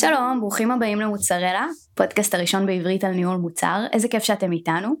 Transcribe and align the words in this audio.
שלום, 0.00 0.40
ברוכים 0.40 0.70
הבאים 0.70 1.00
למוצרלה, 1.00 1.66
פודקאסט 1.94 2.34
הראשון 2.34 2.66
בעברית 2.66 3.04
על 3.04 3.12
ניהול 3.12 3.36
מוצר, 3.36 3.84
איזה 3.92 4.08
כיף 4.08 4.22
שאתם 4.22 4.52
איתנו. 4.52 4.94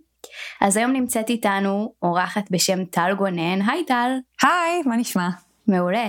אז 0.60 0.76
היום 0.76 0.92
נמצאת 0.92 1.30
איתנו 1.30 1.94
אורחת 2.02 2.50
בשם 2.50 2.84
טל 2.84 3.14
גונן, 3.18 3.62
היי 3.62 3.84
טל. 3.86 4.10
היי, 4.42 4.82
מה 4.86 4.96
נשמע? 4.96 5.28
מעולה. 5.66 6.08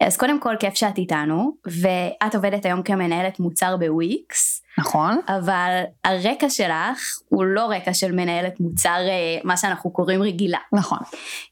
אז 0.00 0.16
קודם 0.16 0.40
כל 0.40 0.54
כיף 0.60 0.74
שאת 0.74 0.98
איתנו, 0.98 1.56
ואת 1.66 2.34
עובדת 2.34 2.64
היום 2.64 2.82
כמנהלת 2.82 3.40
מוצר 3.40 3.76
בוויקס. 3.76 4.62
נכון. 4.78 5.20
אבל 5.28 5.82
הרקע 6.04 6.50
שלך 6.50 7.18
הוא 7.28 7.44
לא 7.44 7.66
רקע 7.70 7.94
של 7.94 8.12
מנהלת 8.12 8.60
מוצר, 8.60 8.98
אה, 9.08 9.38
מה 9.44 9.56
שאנחנו 9.56 9.90
קוראים 9.90 10.22
רגילה. 10.22 10.58
נכון. 10.72 10.98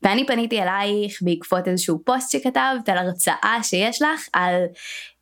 ואני 0.03 0.27
פניתי 0.27 0.63
אלייך 0.63 1.19
בעקבות 1.23 1.69
איזשהו 1.69 2.03
פוסט 2.05 2.31
שכתבת 2.31 2.89
על 2.89 2.99
הרצאה 2.99 3.59
שיש 3.63 4.03
לך 4.03 4.29
על 4.33 4.55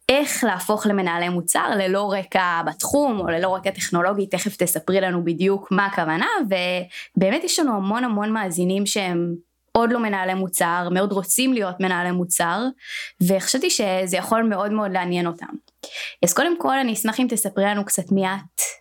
איך 0.09 0.45
להפוך 0.45 0.87
למנהלי 0.87 1.29
מוצר 1.29 1.71
ללא 1.77 2.13
רקע 2.13 2.63
בתחום 2.67 3.21
או 3.21 3.27
ללא 3.27 3.55
רקע 3.55 3.71
טכנולוגי, 3.71 4.27
תכף 4.27 4.57
תספרי 4.57 5.01
לנו 5.01 5.25
בדיוק 5.25 5.69
מה 5.71 5.87
הכוונה, 5.87 6.27
ובאמת 6.47 7.45
יש 7.45 7.59
לנו 7.59 7.77
המון 7.77 8.05
המון 8.05 8.33
מאזינים 8.33 8.87
שהם 8.87 9.35
עוד 9.73 9.93
לא 9.93 10.01
מנהלי 10.01 10.35
מוצר, 10.35 10.89
מאוד 10.91 11.13
רוצים 11.13 11.53
להיות 11.53 11.81
מנהלי 11.81 12.11
מוצר, 12.11 12.63
וחשבתי 13.29 13.71
שזה 13.71 14.17
יכול 14.17 14.43
מאוד 14.43 14.73
מאוד 14.73 14.91
לעניין 14.93 15.27
אותם. 15.27 15.47
אז 16.25 16.33
קודם 16.33 16.59
כל 16.59 16.79
אני 16.79 16.93
אשמח 16.93 17.21
אם 17.21 17.27
תספרי 17.31 17.65
לנו 17.65 17.85
קצת 17.85 18.13
מי 18.13 18.27
את. 18.27 18.78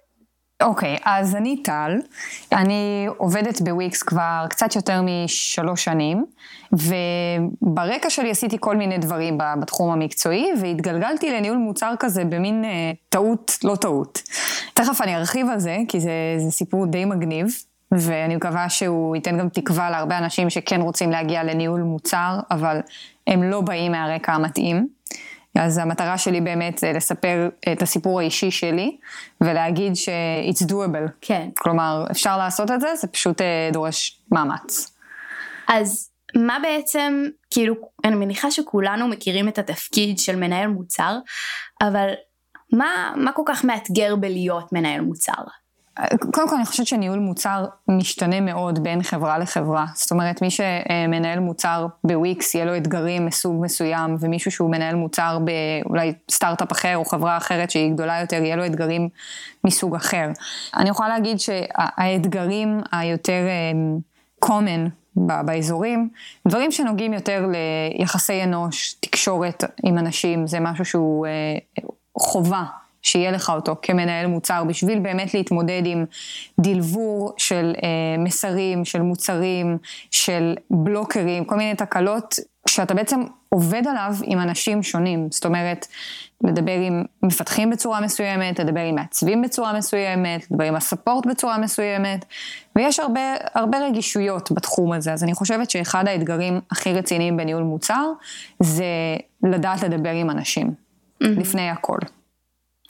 אוקיי, 0.61 0.95
okay, 0.95 1.01
אז 1.05 1.35
אני 1.35 1.63
טל, 1.63 1.99
אני 2.51 3.07
עובדת 3.17 3.61
בוויקס 3.61 4.03
כבר 4.03 4.45
קצת 4.49 4.75
יותר 4.75 5.01
משלוש 5.01 5.83
שנים, 5.83 6.25
וברקע 6.73 8.09
שלי 8.09 8.31
עשיתי 8.31 8.57
כל 8.59 8.75
מיני 8.77 8.97
דברים 8.97 9.37
בתחום 9.61 9.91
המקצועי, 9.91 10.51
והתגלגלתי 10.61 11.31
לניהול 11.31 11.57
מוצר 11.57 11.93
כזה 11.99 12.25
במין 12.25 12.65
אה, 12.65 12.91
טעות, 13.09 13.57
לא 13.63 13.75
טעות. 13.75 14.21
תכף 14.73 15.01
אני 15.01 15.15
ארחיב 15.15 15.49
על 15.49 15.59
זה, 15.59 15.77
כי 15.87 15.99
זה, 15.99 16.11
זה 16.37 16.51
סיפור 16.51 16.85
די 16.85 17.05
מגניב, 17.05 17.47
ואני 17.91 18.35
מקווה 18.35 18.69
שהוא 18.69 19.15
ייתן 19.15 19.37
גם 19.37 19.49
תקווה 19.49 19.89
להרבה 19.89 20.17
אנשים 20.17 20.49
שכן 20.49 20.81
רוצים 20.81 21.11
להגיע 21.11 21.43
לניהול 21.43 21.81
מוצר, 21.81 22.39
אבל 22.51 22.79
הם 23.27 23.43
לא 23.43 23.61
באים 23.61 23.91
מהרקע 23.91 24.33
המתאים. 24.33 24.87
אז 25.59 25.77
המטרה 25.77 26.17
שלי 26.17 26.41
באמת 26.41 26.77
זה 26.77 26.91
לספר 26.91 27.49
את 27.71 27.81
הסיפור 27.81 28.19
האישי 28.19 28.51
שלי, 28.51 28.97
ולהגיד 29.41 29.95
ש-it's 29.95 30.71
doable. 30.71 31.11
כן. 31.21 31.49
כלומר, 31.57 32.05
אפשר 32.11 32.37
לעשות 32.37 32.71
את 32.71 32.81
זה, 32.81 32.87
זה 32.95 33.07
פשוט 33.07 33.41
אה, 33.41 33.69
דורש 33.73 34.19
מאמץ. 34.31 34.93
אז 35.67 36.09
מה 36.35 36.57
בעצם, 36.61 37.25
כאילו, 37.51 37.75
אני 38.05 38.15
מניחה 38.15 38.51
שכולנו 38.51 39.07
מכירים 39.07 39.47
את 39.47 39.57
התפקיד 39.57 40.19
של 40.19 40.35
מנהל 40.35 40.67
מוצר, 40.67 41.17
אבל 41.81 42.09
מה, 42.73 43.13
מה 43.15 43.31
כל 43.31 43.43
כך 43.45 43.63
מאתגר 43.63 44.15
בלהיות 44.15 44.73
מנהל 44.73 45.01
מוצר? 45.01 45.43
קודם 46.33 46.49
כל 46.49 46.55
אני 46.55 46.65
חושבת 46.65 46.87
שניהול 46.87 47.19
מוצר 47.19 47.65
משתנה 47.87 48.41
מאוד 48.41 48.83
בין 48.83 49.03
חברה 49.03 49.37
לחברה. 49.37 49.85
זאת 49.95 50.11
אומרת, 50.11 50.41
מי 50.41 50.49
שמנהל 50.51 51.39
מוצר 51.39 51.87
בוויקס, 52.03 52.55
יהיה 52.55 52.65
לו 52.65 52.77
אתגרים 52.77 53.25
מסוג 53.25 53.63
מסוים, 53.63 54.15
ומישהו 54.19 54.51
שהוא 54.51 54.71
מנהל 54.71 54.95
מוצר 54.95 55.39
באולי 55.39 56.13
סטארט-אפ 56.31 56.71
אחר 56.71 56.97
או 56.97 57.05
חברה 57.05 57.37
אחרת 57.37 57.71
שהיא 57.71 57.91
גדולה 57.91 58.19
יותר, 58.21 58.43
יהיה 58.43 58.55
לו 58.55 58.65
אתגרים 58.65 59.09
מסוג 59.63 59.95
אחר. 59.95 60.29
אני 60.75 60.89
יכולה 60.89 61.09
להגיד 61.09 61.39
שהאתגרים 61.39 62.79
היותר 62.91 63.41
אמ, 63.71 63.99
common 64.45 64.89
באזורים, 65.15 66.09
דברים 66.47 66.71
שנוגעים 66.71 67.13
יותר 67.13 67.45
ליחסי 67.99 68.43
אנוש, 68.43 68.93
תקשורת 68.99 69.63
עם 69.83 69.97
אנשים, 69.97 70.47
זה 70.47 70.59
משהו 70.59 70.85
שהוא 70.85 71.27
אה, 71.27 71.31
חובה 72.19 72.63
שיהיה 73.01 73.31
לך 73.31 73.49
אותו 73.49 73.75
כמנהל 73.81 74.27
מוצר, 74.27 74.63
בשביל 74.63 74.99
באמת 74.99 75.33
להתמודד 75.33 75.81
עם 75.85 76.05
דלבור 76.59 77.33
של 77.37 77.73
אה, 77.83 78.23
מסרים, 78.23 78.85
של 78.85 79.01
מוצרים, 79.01 79.77
של 80.11 80.55
בלוקרים, 80.71 81.45
כל 81.45 81.55
מיני 81.55 81.75
תקלות, 81.75 82.35
שאתה 82.67 82.93
בעצם 82.93 83.21
עובד 83.49 83.87
עליו 83.87 84.13
עם 84.23 84.39
אנשים 84.39 84.83
שונים. 84.83 85.27
זאת 85.31 85.45
אומרת, 85.45 85.87
לדבר 86.43 86.79
עם 86.79 87.03
מפתחים 87.23 87.69
בצורה 87.69 88.01
מסוימת, 88.01 88.59
לדבר 88.59 88.79
עם 88.79 88.95
מעצבים 88.95 89.41
בצורה 89.41 89.73
מסוימת, 89.73 90.51
לדבר 90.51 90.63
עם 90.63 90.75
הספורט 90.75 91.25
בצורה 91.25 91.57
מסוימת, 91.57 92.25
ויש 92.75 92.99
הרבה, 92.99 93.21
הרבה 93.53 93.77
רגישויות 93.79 94.51
בתחום 94.51 94.93
הזה. 94.93 95.13
אז 95.13 95.23
אני 95.23 95.33
חושבת 95.33 95.69
שאחד 95.69 96.07
האתגרים 96.07 96.59
הכי 96.71 96.93
רציניים 96.93 97.37
בניהול 97.37 97.63
מוצר, 97.63 98.11
זה 98.59 98.85
לדעת 99.43 99.83
לדבר 99.83 100.11
עם 100.11 100.29
אנשים, 100.29 100.67
mm-hmm. 100.67 101.27
לפני 101.27 101.69
הכל. 101.69 101.97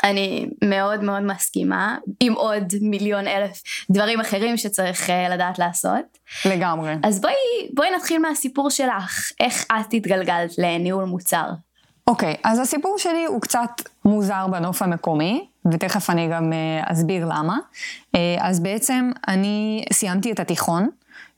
אני 0.04 0.50
מאוד 0.64 1.04
מאוד 1.04 1.22
מסכימה 1.22 1.98
עם 2.20 2.34
עוד 2.34 2.74
מיליון 2.82 3.28
אלף 3.28 3.64
דברים 3.90 4.20
אחרים 4.20 4.58
שצריך 4.58 5.10
uh, 5.10 5.34
לדעת 5.34 5.60
לעשות. 5.60 6.18
לגמרי. 6.46 6.96
אז 7.04 7.22
בואי, 7.22 7.34
בואי 7.74 7.88
נתחיל 7.96 8.22
מהסיפור 8.22 8.70
שלך, 8.70 9.32
איך 9.40 9.66
את 9.66 9.94
התגלגלת 9.94 10.52
לניהול 10.58 11.06
מוצר. 11.06 11.46
אוקיי, 12.08 12.34
okay, 12.34 12.38
אז 12.44 12.60
הסיפור 12.60 12.98
שלי 12.98 13.26
הוא 13.26 13.42
קצת 13.42 13.70
מוזר 14.06 14.48
בנוף 14.52 14.82
המקומי, 14.82 15.48
ותכף 15.72 16.10
אני 16.10 16.28
גם 16.28 16.52
uh, 16.52 16.92
אסביר 16.92 17.26
למה. 17.26 17.58
Uh, 18.06 18.20
אז 18.40 18.60
בעצם 18.60 19.12
אני 19.28 19.86
סיימתי 19.94 20.32
את 20.32 20.40
התיכון, 20.40 20.90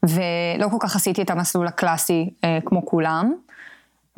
ולא 0.03 0.68
כל 0.72 0.78
כך 0.80 0.96
עשיתי 0.96 1.22
את 1.22 1.30
המסלול 1.30 1.68
הקלאסי 1.68 2.30
uh, 2.36 2.46
כמו 2.66 2.86
כולם. 2.86 3.34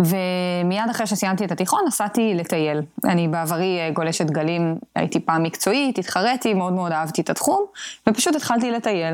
ומיד 0.06 0.90
אחרי 0.92 1.08
שסיימתי 1.08 1.46
את 1.46 1.52
התיכון 1.52 1.84
נסעתי 1.88 2.34
לטייל. 2.36 2.82
אני 3.06 3.28
בעברי 3.28 3.80
אה, 3.80 3.90
גולשת 3.94 4.26
גלים, 4.26 4.76
הייתי 4.96 5.20
פעם 5.20 5.44
מקצועית, 5.44 5.98
התחרתי, 5.98 6.54
מאוד 6.54 6.74
מאוד 6.74 6.92
אהבתי 6.92 7.22
את 7.22 7.30
התחום, 7.30 7.66
ופשוט 8.10 8.36
התחלתי 8.36 8.72
לטייל. 8.72 9.14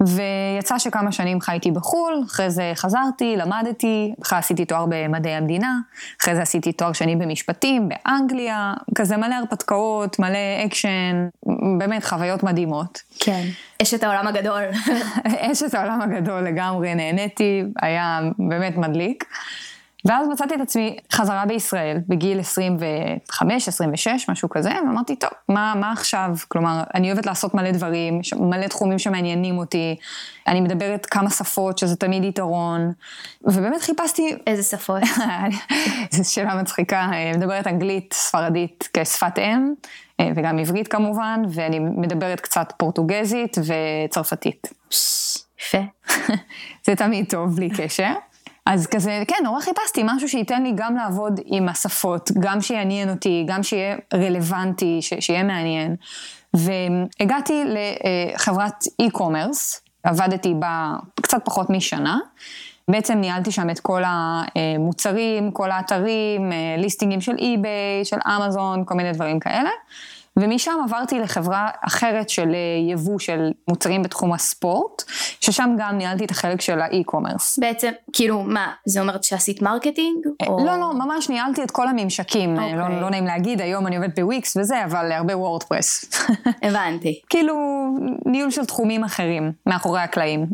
ויצא 0.00 0.78
שכמה 0.78 1.12
שנים 1.12 1.40
חייתי 1.40 1.70
בחו"ל, 1.70 2.22
אחרי 2.26 2.50
זה 2.50 2.72
חזרתי, 2.74 3.36
למדתי, 3.36 4.14
בכלל 4.18 4.38
עשיתי 4.38 4.64
תואר 4.64 4.86
במדעי 4.88 5.32
המדינה, 5.32 5.78
אחרי 6.20 6.34
זה 6.34 6.42
עשיתי 6.42 6.72
תואר 6.72 6.92
שני 6.92 7.16
במשפטים, 7.16 7.88
באנגליה, 7.88 8.74
כזה 8.94 9.16
מלא 9.16 9.34
הרפתקאות, 9.34 10.18
מלא 10.18 10.38
אקשן, 10.66 11.28
באמת 11.78 12.04
חוויות 12.04 12.42
מדהימות. 12.42 13.02
כן, 13.20 13.42
אשת 13.82 14.04
העולם 14.04 14.26
הגדול. 14.26 14.62
אשת 15.52 15.74
העולם 15.74 16.00
הגדול 16.02 16.40
לגמרי, 16.40 16.94
נהניתי, 16.94 17.62
היה 17.82 18.20
באמת 18.38 18.76
מדליק. 18.76 19.24
ואז 20.04 20.28
מצאתי 20.28 20.54
את 20.54 20.60
עצמי 20.60 20.96
חזרה 21.12 21.46
בישראל, 21.46 21.98
בגיל 22.08 22.40
25, 22.40 23.68
26, 23.68 24.28
משהו 24.28 24.48
כזה, 24.50 24.70
ואמרתי, 24.70 25.16
טוב, 25.16 25.30
מה, 25.48 25.74
מה 25.76 25.92
עכשיו? 25.92 26.30
כלומר, 26.48 26.82
אני 26.94 27.12
אוהבת 27.12 27.26
לעשות 27.26 27.54
מלא 27.54 27.70
דברים, 27.70 28.20
מלא 28.36 28.66
תחומים 28.66 28.98
שמעניינים 28.98 29.58
אותי, 29.58 29.96
אני 30.46 30.60
מדברת 30.60 31.06
כמה 31.06 31.30
שפות, 31.30 31.78
שזה 31.78 31.96
תמיד 31.96 32.24
יתרון, 32.24 32.92
ובאמת 33.44 33.82
חיפשתי... 33.82 34.36
איזה 34.46 34.62
שפות? 34.62 35.02
זו 36.10 36.32
שאלה 36.32 36.54
מצחיקה, 36.54 37.04
אני 37.04 37.32
מדברת 37.32 37.66
אנגלית, 37.66 38.12
ספרדית 38.12 38.88
כשפת 38.94 39.38
אם, 39.38 39.72
וגם 40.36 40.58
עברית 40.58 40.88
כמובן, 40.88 41.42
ואני 41.48 41.78
מדברת 41.78 42.40
קצת 42.40 42.72
פורטוגזית 42.76 43.56
וצרפתית. 43.58 44.68
יפה. 45.60 45.78
זה 46.86 46.96
תמיד 46.96 47.30
טוב, 47.30 47.56
בלי 47.56 47.70
קשר. 47.70 48.12
אז 48.66 48.86
כזה, 48.86 49.22
כן, 49.28 49.36
נורא 49.44 49.60
חיפשתי 49.60 50.02
משהו 50.04 50.28
שייתן 50.28 50.62
לי 50.62 50.72
גם 50.74 50.96
לעבוד 50.96 51.40
עם 51.44 51.68
השפות, 51.68 52.30
גם 52.40 52.60
שיעניין 52.60 53.10
אותי, 53.10 53.44
גם 53.48 53.62
שיהיה 53.62 53.96
רלוונטי, 54.14 54.98
ש- 55.02 55.14
שיהיה 55.20 55.42
מעניין. 55.42 55.96
והגעתי 56.54 57.64
לחברת 57.64 58.84
e-commerce, 59.02 59.80
עבדתי 60.04 60.54
בה 60.54 60.96
קצת 61.22 61.38
פחות 61.44 61.70
משנה. 61.70 62.18
בעצם 62.88 63.18
ניהלתי 63.18 63.50
שם 63.52 63.70
את 63.70 63.80
כל 63.80 64.02
המוצרים, 64.06 65.50
כל 65.50 65.70
האתרים, 65.70 66.52
listingים 66.78 67.20
של 67.20 67.36
אי-ביי, 67.38 68.04
של 68.04 68.16
אמזון, 68.26 68.84
כל 68.86 68.94
מיני 68.94 69.12
דברים 69.12 69.40
כאלה. 69.40 69.70
ומשם 70.38 70.72
עברתי 70.84 71.18
לחברה 71.18 71.68
אחרת 71.86 72.28
של 72.28 72.48
אה, 72.54 72.92
יבוא 72.92 73.18
של 73.18 73.50
מוצרים 73.68 74.02
בתחום 74.02 74.32
הספורט, 74.32 75.02
ששם 75.40 75.70
גם 75.78 75.98
ניהלתי 75.98 76.24
את 76.24 76.30
החלק 76.30 76.60
של 76.60 76.80
האי-קומרס. 76.80 77.58
בעצם, 77.58 77.90
כאילו, 78.12 78.42
מה, 78.42 78.72
זה 78.86 79.00
אומרת 79.00 79.24
שעשית 79.24 79.62
marketing? 79.62 80.26
אה, 80.42 80.46
או... 80.46 80.66
לא, 80.66 80.76
לא, 80.76 80.92
ממש 80.94 81.28
ניהלתי 81.28 81.62
את 81.62 81.70
כל 81.70 81.88
הממשקים. 81.88 82.56
Okay. 82.56 82.60
אה, 82.60 82.76
לא, 82.76 82.82
אוקיי. 82.82 83.00
לא 83.00 83.10
נעים 83.10 83.24
להגיד, 83.24 83.60
היום 83.60 83.86
אני 83.86 83.96
עובדת 83.96 84.18
בוויקס 84.18 84.56
וזה, 84.56 84.84
אבל 84.84 85.12
הרבה 85.12 85.38
וורדפרס. 85.38 86.04
הבנתי. 86.62 87.20
כאילו, 87.30 87.54
ניהול 88.26 88.50
של 88.50 88.64
תחומים 88.64 89.04
אחרים, 89.04 89.52
מאחורי 89.66 90.00
הקלעים. 90.00 90.46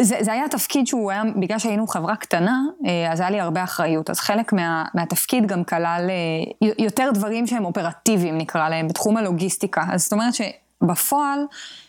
זה, 0.00 0.16
זה 0.20 0.32
היה 0.32 0.48
תפקיד 0.48 0.86
שהוא 0.86 1.10
היה, 1.10 1.22
בגלל 1.36 1.58
שהיינו 1.58 1.86
חברה 1.86 2.16
קטנה, 2.16 2.60
אה, 2.86 3.12
אז 3.12 3.20
היה 3.20 3.30
לי 3.30 3.40
הרבה 3.40 3.64
אחריות. 3.64 4.10
אז 4.10 4.20
חלק 4.20 4.52
מה, 4.52 4.84
מהתפקיד 4.94 5.46
גם 5.46 5.64
כלל 5.64 6.10
אה, 6.10 6.68
יותר 6.78 7.10
דברים 7.14 7.46
שהם 7.46 7.64
אופרטיביים, 7.64 8.38
נקרא 8.38 8.68
להם, 8.68 8.88
בתחום 8.88 9.16
הלוגיסטיקה. 9.16 9.82
אז 9.92 10.02
זאת 10.02 10.12
אומרת 10.12 10.34
שבפועל 10.34 11.38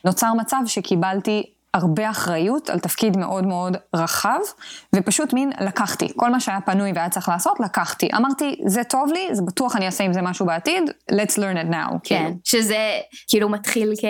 נוצר 0.05 0.33
מצב 0.33 0.57
שקיבלתי 0.65 1.43
הרבה 1.73 2.09
אחריות 2.09 2.69
על 2.69 2.79
תפקיד 2.79 3.17
מאוד 3.17 3.45
מאוד 3.45 3.77
רחב, 3.95 4.39
ופשוט 4.95 5.33
מין 5.33 5.51
לקחתי. 5.61 6.07
כל 6.15 6.29
מה 6.29 6.39
שהיה 6.39 6.61
פנוי 6.61 6.91
והיה 6.95 7.09
צריך 7.09 7.29
לעשות, 7.29 7.59
לקחתי. 7.59 8.09
אמרתי, 8.15 8.55
זה 8.65 8.83
טוב 8.83 9.11
לי, 9.13 9.27
זה 9.31 9.41
בטוח 9.41 9.75
אני 9.75 9.85
אעשה 9.85 10.03
עם 10.03 10.13
זה 10.13 10.21
משהו 10.21 10.45
בעתיד, 10.45 10.83
let's 11.11 11.35
learn 11.35 11.57
it 11.57 11.71
now. 11.71 11.97
כן, 12.03 12.23
כאילו. 12.23 12.37
שזה 12.43 12.77
כאילו 13.27 13.49
מתחיל 13.49 13.93
כ... 14.01 14.05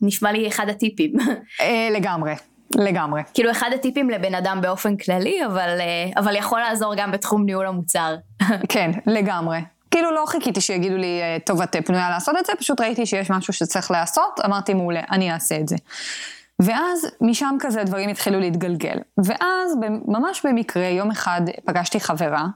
נשמע 0.00 0.32
לי 0.32 0.48
אחד 0.48 0.68
הטיפים. 0.68 1.12
אה, 1.60 1.88
לגמרי. 1.92 2.34
לגמרי. 2.76 3.22
כאילו 3.34 3.50
אחד 3.50 3.70
הטיפים 3.74 4.10
לבן 4.10 4.34
אדם 4.34 4.58
באופן 4.62 4.96
כללי, 4.96 5.46
אבל, 5.46 5.80
אה, 5.80 6.10
אבל 6.16 6.36
יכול 6.36 6.60
לעזור 6.60 6.94
גם 6.96 7.10
בתחום 7.10 7.44
ניהול 7.44 7.66
המוצר. 7.66 8.16
כן, 8.72 8.90
לגמרי. 9.06 9.58
כאילו 9.90 10.10
לא 10.10 10.24
חיכיתי 10.26 10.60
שיגידו 10.60 10.96
לי, 10.96 11.20
אה, 11.22 11.36
טוב, 11.46 11.62
את 11.62 11.76
פנויה 11.86 12.10
לעשות 12.10 12.34
את 12.40 12.46
זה, 12.46 12.52
פשוט 12.58 12.80
ראיתי 12.80 13.06
שיש 13.06 13.30
משהו 13.30 13.52
שצריך 13.52 13.90
לעשות, 13.90 14.40
אמרתי, 14.44 14.74
מעולה, 14.74 15.00
אני 15.10 15.32
אעשה 15.32 15.56
את 15.56 15.68
זה. 15.68 15.76
ואז 16.60 17.06
משם 17.20 17.56
כזה 17.60 17.80
הדברים 17.80 18.10
התחילו 18.10 18.40
להתגלגל. 18.40 18.98
ואז 19.24 19.76
ממש 20.06 20.46
במקרה, 20.46 20.84
יום 20.84 21.10
אחד 21.10 21.40
פגשתי 21.64 22.00
חברה, 22.00 22.46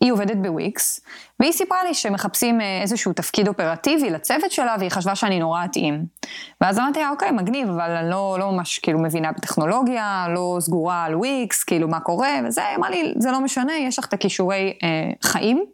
היא 0.00 0.12
עובדת 0.12 0.36
בוויקס, 0.36 1.00
והיא 1.40 1.52
סיפרה 1.52 1.84
לי 1.84 1.94
שמחפשים 1.94 2.60
אה, 2.60 2.82
איזשהו 2.82 3.12
תפקיד 3.12 3.48
אופרטיבי 3.48 4.10
לצוות 4.10 4.52
שלה, 4.52 4.76
והיא 4.78 4.90
חשבה 4.90 5.14
שאני 5.14 5.38
נורא 5.38 5.64
אתאים. 5.64 6.04
ואז 6.60 6.78
אמרתי 6.78 7.00
לה, 7.00 7.10
אוקיי, 7.10 7.30
מגניב, 7.30 7.68
אבל 7.68 7.90
אני 7.90 8.10
לא, 8.10 8.36
לא 8.40 8.52
ממש 8.52 8.78
כאילו 8.78 8.98
מבינה 8.98 9.32
בטכנולוגיה, 9.32 10.26
לא 10.34 10.56
סגורה 10.60 11.04
על 11.04 11.14
וויקס, 11.14 11.64
כאילו 11.64 11.88
מה 11.88 12.00
קורה, 12.00 12.40
וזה, 12.46 12.62
אמרה 12.76 12.90
לי, 12.90 13.14
זה 13.18 13.30
לא 13.30 13.40
משנה, 13.40 13.72
יש 13.76 13.98
לך 13.98 14.06
את 14.06 14.12
הכישורי 14.12 14.72
אה, 14.82 15.10
חיים, 15.22 15.64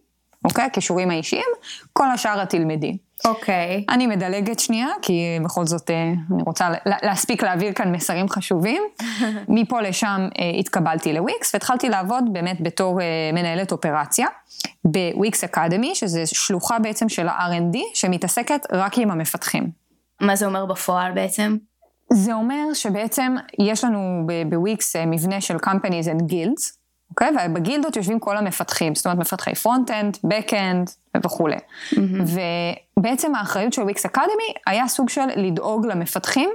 אוקיי? 0.45 0.65
הכישורים 0.65 1.11
האישיים, 1.11 1.49
כל 1.93 2.11
השאר 2.11 2.43
את 2.43 2.51
תלמדי. 2.51 2.99
אוקיי. 3.25 3.85
Okay. 3.89 3.95
אני 3.95 4.07
מדלגת 4.07 4.59
שנייה, 4.59 4.89
כי 5.03 5.23
בכל 5.45 5.67
זאת 5.67 5.91
אה, 5.91 6.13
אני 6.35 6.43
רוצה 6.47 6.69
להספיק 6.87 7.43
להעביר 7.43 7.73
כאן 7.73 7.93
מסרים 7.93 8.29
חשובים. 8.29 8.83
מפה 9.49 9.81
לשם 9.81 10.29
אה, 10.39 10.59
התקבלתי 10.59 11.13
לוויקס, 11.13 11.55
והתחלתי 11.55 11.89
לעבוד 11.89 12.25
באמת 12.33 12.61
בתור 12.61 13.01
אה, 13.01 13.07
מנהלת 13.33 13.73
אופרציה 13.73 14.27
בוויקס 14.85 15.45
Academy, 15.45 15.95
שזה 15.95 16.27
שלוחה 16.27 16.79
בעצם 16.79 17.09
של 17.09 17.29
ה-R&D, 17.29 17.79
שמתעסקת 17.95 18.67
רק 18.73 18.99
עם 18.99 19.11
המפתחים. 19.11 19.71
מה 20.21 20.37
זה 20.37 20.47
אומר 20.47 20.67
בפועל 20.67 21.13
בעצם? 21.13 21.57
זה 22.13 22.35
אומר 22.35 22.75
שבעצם 22.75 23.37
יש 23.59 23.85
לנו 23.85 24.27
בוויקס 24.49 24.97
מבנה 24.97 25.41
של 25.41 25.57
companies 25.57 26.07
and 26.07 26.23
guilds, 26.33 26.78
אוקיי? 27.11 27.31
ובגילדות 27.47 27.97
יושבים 27.97 28.19
כל 28.19 28.37
המפתחים, 28.37 28.95
זאת 28.95 29.07
אומרת 29.07 29.19
מפתחי 29.19 29.55
front-end, 29.55 30.19
back-end 30.25 30.91
וכולי. 31.25 31.57
Mm-hmm. 31.57 31.99
ובעצם 32.97 33.35
האחריות 33.35 33.73
של 33.73 33.83
וויקס 33.83 34.05
Academy 34.05 34.53
היה 34.67 34.89
סוג 34.89 35.09
של 35.09 35.27
לדאוג 35.37 35.87
למפתחים 35.87 36.51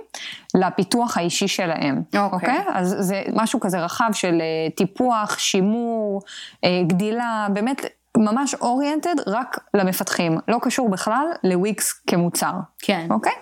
לפיתוח 0.56 1.18
האישי 1.18 1.48
שלהם, 1.48 2.02
אוקיי? 2.16 2.20
Okay. 2.20 2.34
אוקיי? 2.34 2.64
אז 2.74 2.96
זה 3.00 3.24
משהו 3.34 3.60
כזה 3.60 3.80
רחב 3.80 4.10
של 4.14 4.42
אה, 4.42 4.70
טיפוח, 4.76 5.40
שימור, 5.40 6.22
אה, 6.64 6.82
גדילה, 6.88 7.48
באמת 7.54 7.86
ממש 8.18 8.56
אוריינטד 8.56 9.16
רק 9.28 9.60
למפתחים, 9.74 10.38
לא 10.48 10.58
קשור 10.62 10.90
בכלל 10.90 11.26
לוויקס 11.44 11.94
כמוצר. 12.08 12.54
כן. 12.80 13.08
אוקיי? 13.10 13.34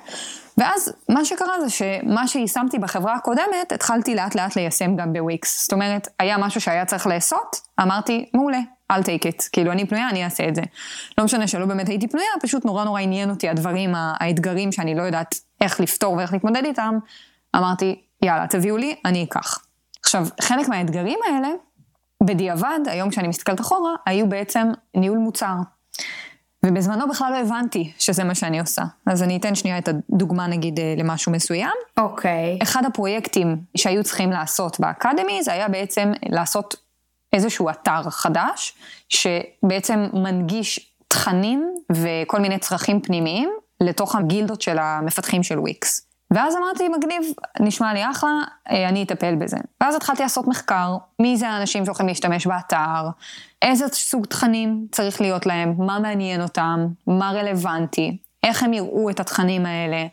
ואז 0.57 0.93
מה 1.09 1.25
שקרה 1.25 1.61
זה 1.61 1.69
שמה 1.69 2.27
שיישמתי 2.27 2.79
בחברה 2.79 3.15
הקודמת, 3.15 3.71
התחלתי 3.71 4.15
לאט 4.15 4.35
לאט 4.35 4.55
ליישם 4.55 4.95
גם 4.95 5.13
בוויקס. 5.13 5.61
זאת 5.61 5.73
אומרת, 5.73 6.07
היה 6.19 6.37
משהו 6.37 6.61
שהיה 6.61 6.85
צריך 6.85 7.07
לעשות, 7.07 7.61
אמרתי, 7.81 8.29
מעולה, 8.33 8.59
אל 8.91 9.01
take 9.01 9.27
it. 9.27 9.49
כאילו, 9.51 9.71
אני 9.71 9.85
פנויה, 9.85 10.09
אני 10.09 10.25
אעשה 10.25 10.47
את 10.47 10.55
זה. 10.55 10.61
לא 11.17 11.23
משנה 11.23 11.47
שלא 11.47 11.65
באמת 11.65 11.89
הייתי 11.89 12.07
פנויה, 12.07 12.27
פשוט 12.41 12.65
נורא 12.65 12.83
נורא 12.83 13.01
עניין 13.01 13.29
אותי 13.29 13.49
הדברים, 13.49 13.91
האתגרים 13.95 14.71
שאני 14.71 14.95
לא 14.95 15.01
יודעת 15.01 15.35
איך 15.61 15.79
לפתור 15.79 16.13
ואיך 16.13 16.33
להתמודד 16.33 16.65
איתם. 16.65 16.97
אמרתי, 17.55 18.01
יאללה, 18.21 18.47
תביאו 18.47 18.77
לי, 18.77 18.95
אני 19.05 19.23
אקח. 19.23 19.59
עכשיו, 20.03 20.27
חלק 20.41 20.67
מהאתגרים 20.67 21.19
האלה, 21.27 21.49
בדיעבד, 22.23 22.79
היום 22.85 23.09
כשאני 23.09 23.27
מסתכלת 23.27 23.59
אחורה, 23.59 23.95
היו 24.05 24.29
בעצם 24.29 24.67
ניהול 24.95 25.17
מוצר. 25.17 25.55
ובזמנו 26.65 27.07
בכלל 27.09 27.31
לא 27.31 27.37
הבנתי 27.37 27.91
שזה 27.99 28.23
מה 28.23 28.35
שאני 28.35 28.59
עושה. 28.59 28.83
אז 29.05 29.23
אני 29.23 29.37
אתן 29.37 29.55
שנייה 29.55 29.77
את 29.77 29.89
הדוגמה 29.89 30.47
נגיד 30.47 30.79
אה, 30.79 30.95
למשהו 30.97 31.31
מסוים. 31.31 31.71
אוקיי. 31.97 32.57
Okay. 32.59 32.63
אחד 32.63 32.85
הפרויקטים 32.85 33.57
שהיו 33.77 34.03
צריכים 34.03 34.31
לעשות 34.31 34.79
באקדמי 34.79 35.43
זה 35.43 35.53
היה 35.53 35.69
בעצם 35.69 36.11
לעשות 36.29 36.75
איזשהו 37.33 37.69
אתר 37.69 38.09
חדש, 38.09 38.73
שבעצם 39.09 40.07
מנגיש 40.13 40.93
תכנים 41.07 41.75
וכל 41.91 42.39
מיני 42.39 42.59
צרכים 42.59 43.01
פנימיים 43.01 43.49
לתוך 43.81 44.15
הגילדות 44.15 44.61
של 44.61 44.77
המפתחים 44.79 45.43
של 45.43 45.59
וויקס. 45.59 46.10
ואז 46.31 46.55
אמרתי, 46.55 46.89
מגניב, 46.89 47.23
נשמע 47.59 47.93
לי 47.93 48.09
אחלה, 48.11 48.41
אה, 48.71 48.89
אני 48.89 49.03
אטפל 49.03 49.35
בזה. 49.35 49.57
ואז 49.81 49.95
התחלתי 49.95 50.23
לעשות 50.23 50.47
מחקר, 50.47 50.97
מי 51.19 51.37
זה 51.37 51.49
האנשים 51.49 51.85
שהולכים 51.85 52.07
להשתמש 52.07 52.47
באתר, 52.47 53.09
איזה 53.61 53.87
סוג 53.87 54.25
תכנים 54.25 54.87
צריך 54.91 55.21
להיות 55.21 55.45
להם, 55.45 55.73
מה 55.77 55.99
מעניין 55.99 56.41
אותם, 56.41 56.87
מה 57.07 57.31
רלוונטי, 57.31 58.17
איך 58.43 58.63
הם 58.63 58.73
יראו 58.73 59.09
את 59.09 59.19
התכנים 59.19 59.65
האלה, 59.65 60.05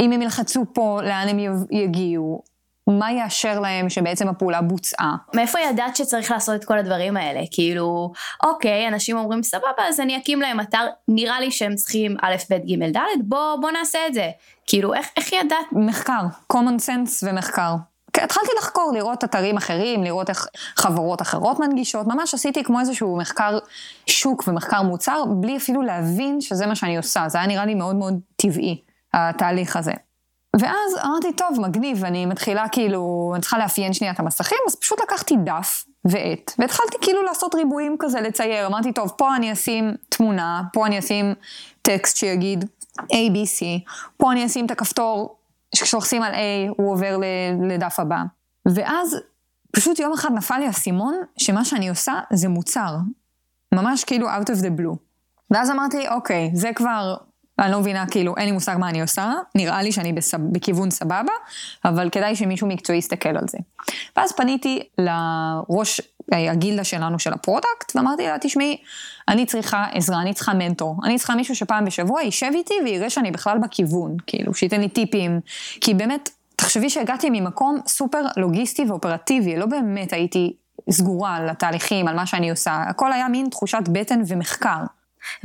אם 0.00 0.12
הם 0.12 0.22
ילחצו 0.22 0.64
פה, 0.72 1.00
לאן 1.02 1.28
הם 1.28 1.38
יגיעו, 1.70 2.42
מה 2.86 3.12
יאשר 3.12 3.60
להם 3.60 3.88
שבעצם 3.88 4.28
הפעולה 4.28 4.62
בוצעה. 4.62 5.16
מאיפה 5.34 5.60
ידעת 5.60 5.96
שצריך 5.96 6.30
לעשות 6.30 6.54
את 6.54 6.64
כל 6.64 6.78
הדברים 6.78 7.16
האלה? 7.16 7.40
כאילו, 7.50 8.12
אוקיי, 8.44 8.88
אנשים 8.88 9.16
אומרים 9.16 9.42
סבבה, 9.42 9.88
אז 9.88 10.00
אני 10.00 10.16
אקים 10.16 10.40
להם 10.40 10.60
אתר, 10.60 10.86
נראה 11.08 11.40
לי 11.40 11.50
שהם 11.50 11.74
צריכים 11.74 12.16
א', 12.22 12.34
ב', 12.50 12.54
ג', 12.54 12.96
ד', 12.96 13.00
בוא, 13.24 13.56
בוא 13.60 13.70
נעשה 13.70 13.98
את 14.06 14.14
זה. 14.14 14.30
כאילו, 14.66 14.94
איך, 14.94 15.06
איך 15.16 15.32
ידעת? 15.32 15.66
מחקר, 15.72 16.22
common 16.52 16.80
sense 16.86 17.22
ומחקר. 17.22 17.74
התחלתי 18.16 18.50
לחקור, 18.58 18.92
לראות 18.94 19.24
אתרים 19.24 19.56
אחרים, 19.56 20.04
לראות 20.04 20.30
איך 20.30 20.46
חברות 20.76 21.22
אחרות 21.22 21.60
מנגישות, 21.60 22.06
ממש 22.06 22.34
עשיתי 22.34 22.64
כמו 22.64 22.80
איזשהו 22.80 23.16
מחקר 23.16 23.58
שוק 24.06 24.44
ומחקר 24.48 24.82
מוצר, 24.82 25.24
בלי 25.24 25.56
אפילו 25.56 25.82
להבין 25.82 26.40
שזה 26.40 26.66
מה 26.66 26.74
שאני 26.74 26.96
עושה, 26.96 27.28
זה 27.28 27.38
היה 27.38 27.46
נראה 27.46 27.66
לי 27.66 27.74
מאוד 27.74 27.96
מאוד 27.96 28.14
טבעי, 28.36 28.80
התהליך 29.14 29.76
הזה. 29.76 29.92
ואז 30.60 30.96
אמרתי, 31.04 31.32
טוב, 31.32 31.60
מגניב, 31.60 32.04
אני 32.04 32.26
מתחילה 32.26 32.68
כאילו, 32.68 33.30
אני 33.34 33.40
צריכה 33.40 33.58
לאפיין 33.58 33.92
שנייה 33.92 34.12
את 34.12 34.20
המסכים, 34.20 34.58
אז 34.68 34.74
פשוט 34.74 35.00
לקחתי 35.00 35.36
דף 35.44 35.84
ועט, 36.04 36.52
והתחלתי 36.58 36.96
כאילו 37.00 37.22
לעשות 37.22 37.54
ריבועים 37.54 37.96
כזה, 37.98 38.20
לצייר. 38.20 38.66
אמרתי, 38.66 38.92
טוב, 38.92 39.12
פה 39.16 39.36
אני 39.36 39.52
אשים 39.52 39.94
תמונה, 40.08 40.62
פה 40.72 40.86
אני 40.86 40.98
אשים 40.98 41.34
טקסט 41.82 42.16
שיגיד 42.16 42.64
ABC, 43.00 43.64
פה 44.16 44.32
אני 44.32 44.46
אשים 44.46 44.66
את 44.66 44.70
הכפתור, 44.70 45.36
כשלוחצים 45.74 46.22
על 46.22 46.34
A 46.34 46.36
הוא 46.76 46.92
עובר 46.92 47.16
לדף 47.68 48.00
הבא. 48.00 48.22
ואז 48.66 49.16
פשוט 49.72 49.98
יום 49.98 50.12
אחד 50.12 50.32
נפל 50.32 50.58
לי 50.58 50.66
האסימון, 50.66 51.14
שמה 51.36 51.64
שאני 51.64 51.88
עושה 51.88 52.12
זה 52.32 52.48
מוצר. 52.48 52.96
ממש 53.74 54.04
כאילו 54.04 54.28
out 54.28 54.50
of 54.50 54.62
the 54.62 54.80
blue. 54.80 54.96
ואז 55.50 55.70
אמרתי, 55.70 56.08
אוקיי, 56.08 56.50
זה 56.54 56.70
כבר 56.74 57.14
אני 57.58 57.72
לא 57.72 57.80
מבינה, 57.80 58.06
כאילו, 58.06 58.34
אין 58.36 58.46
לי 58.46 58.52
מושג 58.52 58.76
מה 58.78 58.88
אני 58.88 59.02
עושה, 59.02 59.32
נראה 59.54 59.82
לי 59.82 59.92
שאני 59.92 60.12
בסב, 60.12 60.38
בכיוון 60.52 60.90
סבבה, 60.90 61.32
אבל 61.84 62.10
כדאי 62.10 62.36
שמישהו 62.36 62.66
מקצועי 62.66 62.98
יסתכל 62.98 63.28
על 63.28 63.44
זה. 63.48 63.58
ואז 64.16 64.32
פניתי 64.32 64.82
לראש 64.98 66.00
הגילדה 66.32 66.84
שלנו 66.84 67.18
של 67.18 67.32
ה-product, 67.32 67.96
ואמרתי 67.96 68.26
לה, 68.26 68.38
תשמעי, 68.40 68.76
אני 69.28 69.46
צריכה 69.46 69.86
עזרה, 69.92 70.20
אני 70.22 70.34
צריכה 70.34 70.54
מנטור, 70.54 70.96
אני 71.04 71.18
צריכה 71.18 71.34
מישהו 71.34 71.56
שפעם 71.56 71.84
בשבוע 71.84 72.22
יישב 72.22 72.50
איתי 72.54 72.74
ויראה 72.84 73.10
שאני 73.10 73.30
בכלל 73.30 73.58
בכיוון, 73.58 74.16
כאילו, 74.26 74.54
שייתן 74.54 74.80
לי 74.80 74.88
טיפים, 74.88 75.40
כי 75.80 75.94
באמת, 75.94 76.30
תחשבי 76.56 76.90
שהגעתי 76.90 77.30
ממקום 77.30 77.78
סופר 77.86 78.24
לוגיסטי 78.36 78.84
ואופרטיבי, 78.88 79.56
לא 79.56 79.66
באמת 79.66 80.12
הייתי 80.12 80.56
סגורה 80.90 81.36
על 81.36 81.48
התהליכים, 81.48 82.08
על 82.08 82.16
מה 82.16 82.26
שאני 82.26 82.50
עושה, 82.50 82.84
הכל 82.88 83.12
היה 83.12 83.28
מין 83.28 83.48
תחושת 83.48 83.82
בטן 83.92 84.22
ומחקר. 84.26 84.78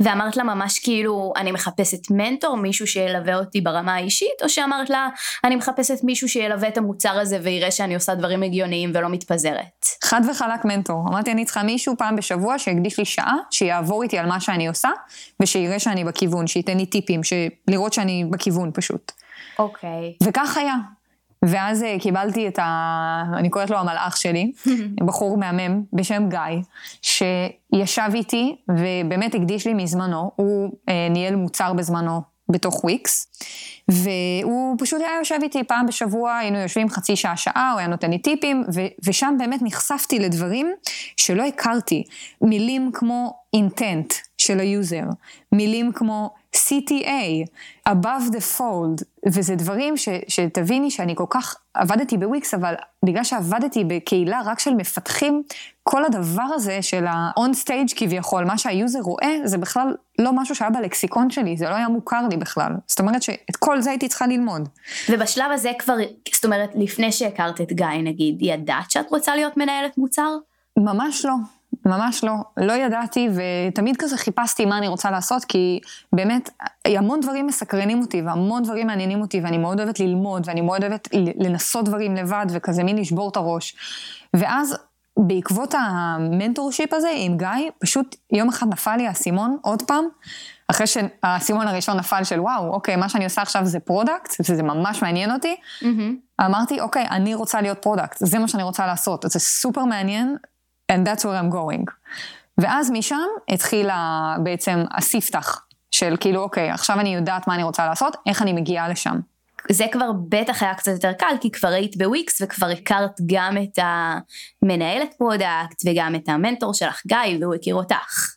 ואמרת 0.00 0.36
לה 0.36 0.42
ממש 0.42 0.78
כאילו 0.78 1.32
אני 1.36 1.52
מחפשת 1.52 2.10
מנטור, 2.10 2.56
מישהו 2.56 2.86
שילווה 2.86 3.34
אותי 3.34 3.60
ברמה 3.60 3.94
האישית, 3.94 4.42
או 4.42 4.48
שאמרת 4.48 4.90
לה 4.90 5.08
אני 5.44 5.56
מחפשת 5.56 6.04
מישהו 6.04 6.28
שילווה 6.28 6.68
את 6.68 6.78
המוצר 6.78 7.20
הזה 7.20 7.38
ויראה 7.42 7.70
שאני 7.70 7.94
עושה 7.94 8.14
דברים 8.14 8.42
הגיוניים 8.42 8.90
ולא 8.94 9.08
מתפזרת? 9.08 9.86
חד 10.04 10.20
וחלק 10.30 10.64
מנטור. 10.64 11.04
אמרתי 11.08 11.32
אני 11.32 11.44
צריכה 11.44 11.62
מישהו 11.62 11.94
פעם 11.98 12.16
בשבוע 12.16 12.58
שיקדיש 12.58 12.98
לי 12.98 13.04
שעה, 13.04 13.34
שיעבור 13.50 14.02
איתי 14.02 14.18
על 14.18 14.26
מה 14.26 14.40
שאני 14.40 14.68
עושה, 14.68 14.90
ושיראה 15.42 15.78
שאני 15.78 16.04
בכיוון, 16.04 16.46
שייתן 16.46 16.76
לי 16.76 16.86
טיפים, 16.86 17.20
לראות 17.68 17.92
שאני 17.92 18.24
בכיוון 18.30 18.70
פשוט. 18.74 19.12
אוקיי. 19.58 20.14
Okay. 20.22 20.28
וכך 20.28 20.56
היה. 20.56 20.74
ואז 21.44 21.82
אה, 21.82 21.96
קיבלתי 22.00 22.48
את 22.48 22.58
ה... 22.58 23.24
אני 23.34 23.50
קוראת 23.50 23.70
לו 23.70 23.78
המלאך 23.78 24.16
שלי, 24.16 24.52
בחור 25.06 25.38
מהמם 25.38 25.82
בשם 25.92 26.28
גיא, 26.28 26.38
שישב 27.02 28.10
איתי 28.14 28.56
ובאמת 28.68 29.34
הקדיש 29.34 29.66
לי 29.66 29.74
מזמנו, 29.74 30.30
הוא 30.36 30.72
אה, 30.88 31.08
ניהל 31.10 31.36
מוצר 31.36 31.72
בזמנו 31.72 32.22
בתוך 32.48 32.84
וויקס, 32.84 33.26
והוא 33.88 34.76
פשוט 34.78 35.00
היה 35.00 35.16
יושב 35.18 35.38
איתי 35.42 35.64
פעם 35.64 35.86
בשבוע, 35.86 36.36
היינו 36.36 36.58
יושבים 36.58 36.88
חצי 36.88 37.16
שעה 37.16 37.36
שעה, 37.36 37.70
הוא 37.72 37.78
היה 37.78 37.88
נותן 37.88 38.10
לי 38.10 38.18
טיפים, 38.18 38.64
ו- 38.74 38.86
ושם 39.08 39.34
באמת 39.38 39.60
נחשפתי 39.62 40.18
לדברים 40.18 40.72
שלא 41.16 41.42
הכרתי. 41.42 42.04
מילים 42.42 42.90
כמו 42.94 43.34
intent 43.54 44.14
של 44.38 44.60
ה-user, 44.60 45.04
מילים 45.52 45.92
כמו 45.92 46.30
CTA, 46.68 47.48
above 47.88 48.32
the 48.32 48.58
fold, 48.58 49.04
וזה 49.26 49.54
דברים 49.54 49.96
ש, 49.96 50.08
שתביני 50.28 50.90
שאני 50.90 51.16
כל 51.16 51.24
כך 51.30 51.56
עבדתי 51.74 52.16
בוויקס, 52.16 52.54
אבל 52.54 52.74
בגלל 53.04 53.24
שעבדתי 53.24 53.84
בקהילה 53.84 54.40
רק 54.44 54.58
של 54.58 54.74
מפתחים, 54.74 55.42
כל 55.82 56.04
הדבר 56.04 56.42
הזה 56.42 56.82
של 56.82 57.06
ה-on 57.06 57.64
stage 57.64 57.92
כביכול, 57.96 58.44
מה 58.44 58.58
שה-user 58.58 59.00
רואה, 59.00 59.36
זה 59.44 59.58
בכלל 59.58 59.94
לא 60.18 60.32
משהו 60.32 60.54
שהיה 60.54 60.70
בלקסיקון 60.70 61.30
שלי, 61.30 61.56
זה 61.56 61.68
לא 61.68 61.74
היה 61.74 61.88
מוכר 61.88 62.28
לי 62.30 62.36
בכלל. 62.36 62.72
זאת 62.86 63.00
אומרת 63.00 63.22
שאת 63.22 63.56
כל 63.58 63.80
זה 63.80 63.90
הייתי 63.90 64.08
צריכה 64.08 64.26
ללמוד. 64.26 64.68
ובשלב 65.08 65.50
הזה 65.52 65.70
כבר, 65.78 65.94
זאת 66.34 66.44
אומרת, 66.44 66.70
לפני 66.74 67.12
שהכרת 67.12 67.60
את 67.60 67.72
גיא 67.72 67.86
נגיד, 68.02 68.38
ידעת 68.40 68.90
שאת 68.90 69.10
רוצה 69.10 69.36
להיות 69.36 69.56
מנהלת 69.56 69.98
מוצר? 69.98 70.36
ממש 70.78 71.24
לא. 71.24 71.34
ממש 71.88 72.24
לא, 72.24 72.32
לא 72.56 72.72
ידעתי 72.72 73.28
ותמיד 73.34 73.96
כזה 73.96 74.16
חיפשתי 74.16 74.64
מה 74.64 74.78
אני 74.78 74.88
רוצה 74.88 75.10
לעשות 75.10 75.44
כי 75.44 75.80
באמת 76.12 76.50
המון 76.84 77.20
דברים 77.20 77.46
מסקרנים 77.46 78.00
אותי 78.00 78.22
והמון 78.22 78.62
דברים 78.62 78.86
מעניינים 78.86 79.20
אותי 79.20 79.40
ואני 79.40 79.58
מאוד 79.58 79.80
אוהבת 79.80 80.00
ללמוד 80.00 80.42
ואני 80.46 80.60
מאוד 80.60 80.84
אוהבת 80.84 81.08
לנסות 81.14 81.84
דברים 81.84 82.16
לבד 82.16 82.46
וכזה 82.50 82.84
מין 82.84 82.96
לשבור 82.98 83.28
את 83.28 83.36
הראש. 83.36 83.76
ואז 84.34 84.76
בעקבות 85.18 85.74
ה-mentorship 85.78 86.92
הזה 86.92 87.08
עם 87.14 87.36
גיא, 87.36 87.70
פשוט 87.78 88.16
יום 88.32 88.48
אחד 88.48 88.66
נפל 88.68 88.96
לי 88.96 89.06
האסימון 89.06 89.56
עוד 89.62 89.82
פעם, 89.82 90.04
אחרי 90.68 90.86
שהאסימון 90.86 91.68
הראשון 91.68 91.96
נפל 91.96 92.24
של 92.24 92.40
וואו, 92.40 92.72
אוקיי, 92.72 92.96
מה 92.96 93.08
שאני 93.08 93.24
עושה 93.24 93.42
עכשיו 93.42 93.66
זה 93.66 93.80
product, 93.80 94.34
וזה 94.40 94.62
ממש 94.62 95.02
מעניין 95.02 95.30
אותי, 95.32 95.56
mm-hmm. 95.82 96.44
אמרתי, 96.44 96.80
אוקיי, 96.80 97.06
אני 97.10 97.34
רוצה 97.34 97.60
להיות 97.60 97.78
product, 97.82 98.16
זה 98.20 98.38
מה 98.38 98.48
שאני 98.48 98.62
רוצה 98.62 98.86
לעשות, 98.86 99.24
זה 99.28 99.38
סופר 99.38 99.84
מעניין, 99.84 100.36
and 100.92 101.06
that's 101.06 101.22
where 101.22 101.40
I'm 101.42 101.54
going. 101.54 101.84
ואז 102.58 102.90
משם 102.90 103.26
התחילה 103.48 104.36
בעצם 104.42 104.84
הספתח 104.96 105.64
של 105.90 106.16
כאילו, 106.20 106.42
אוקיי, 106.42 106.70
עכשיו 106.70 107.00
אני 107.00 107.14
יודעת 107.14 107.46
מה 107.46 107.54
אני 107.54 107.62
רוצה 107.62 107.86
לעשות, 107.86 108.16
איך 108.26 108.42
אני 108.42 108.52
מגיעה 108.52 108.88
לשם. 108.88 109.20
זה 109.70 109.86
כבר 109.92 110.12
בטח 110.28 110.62
היה 110.62 110.74
קצת 110.74 110.92
יותר 110.92 111.12
קל, 111.12 111.34
כי 111.40 111.50
כבר 111.50 111.68
היית 111.68 111.96
בוויקס 111.96 112.42
וכבר 112.44 112.66
הכרת 112.66 113.20
גם 113.26 113.56
את 113.62 113.78
המנהלת 113.82 115.14
product 115.18 115.82
וגם 115.86 116.14
את 116.14 116.28
המנטור 116.28 116.74
שלך, 116.74 117.02
גיא, 117.06 117.38
והוא 117.40 117.54
הכיר 117.54 117.74
אותך. 117.74 118.34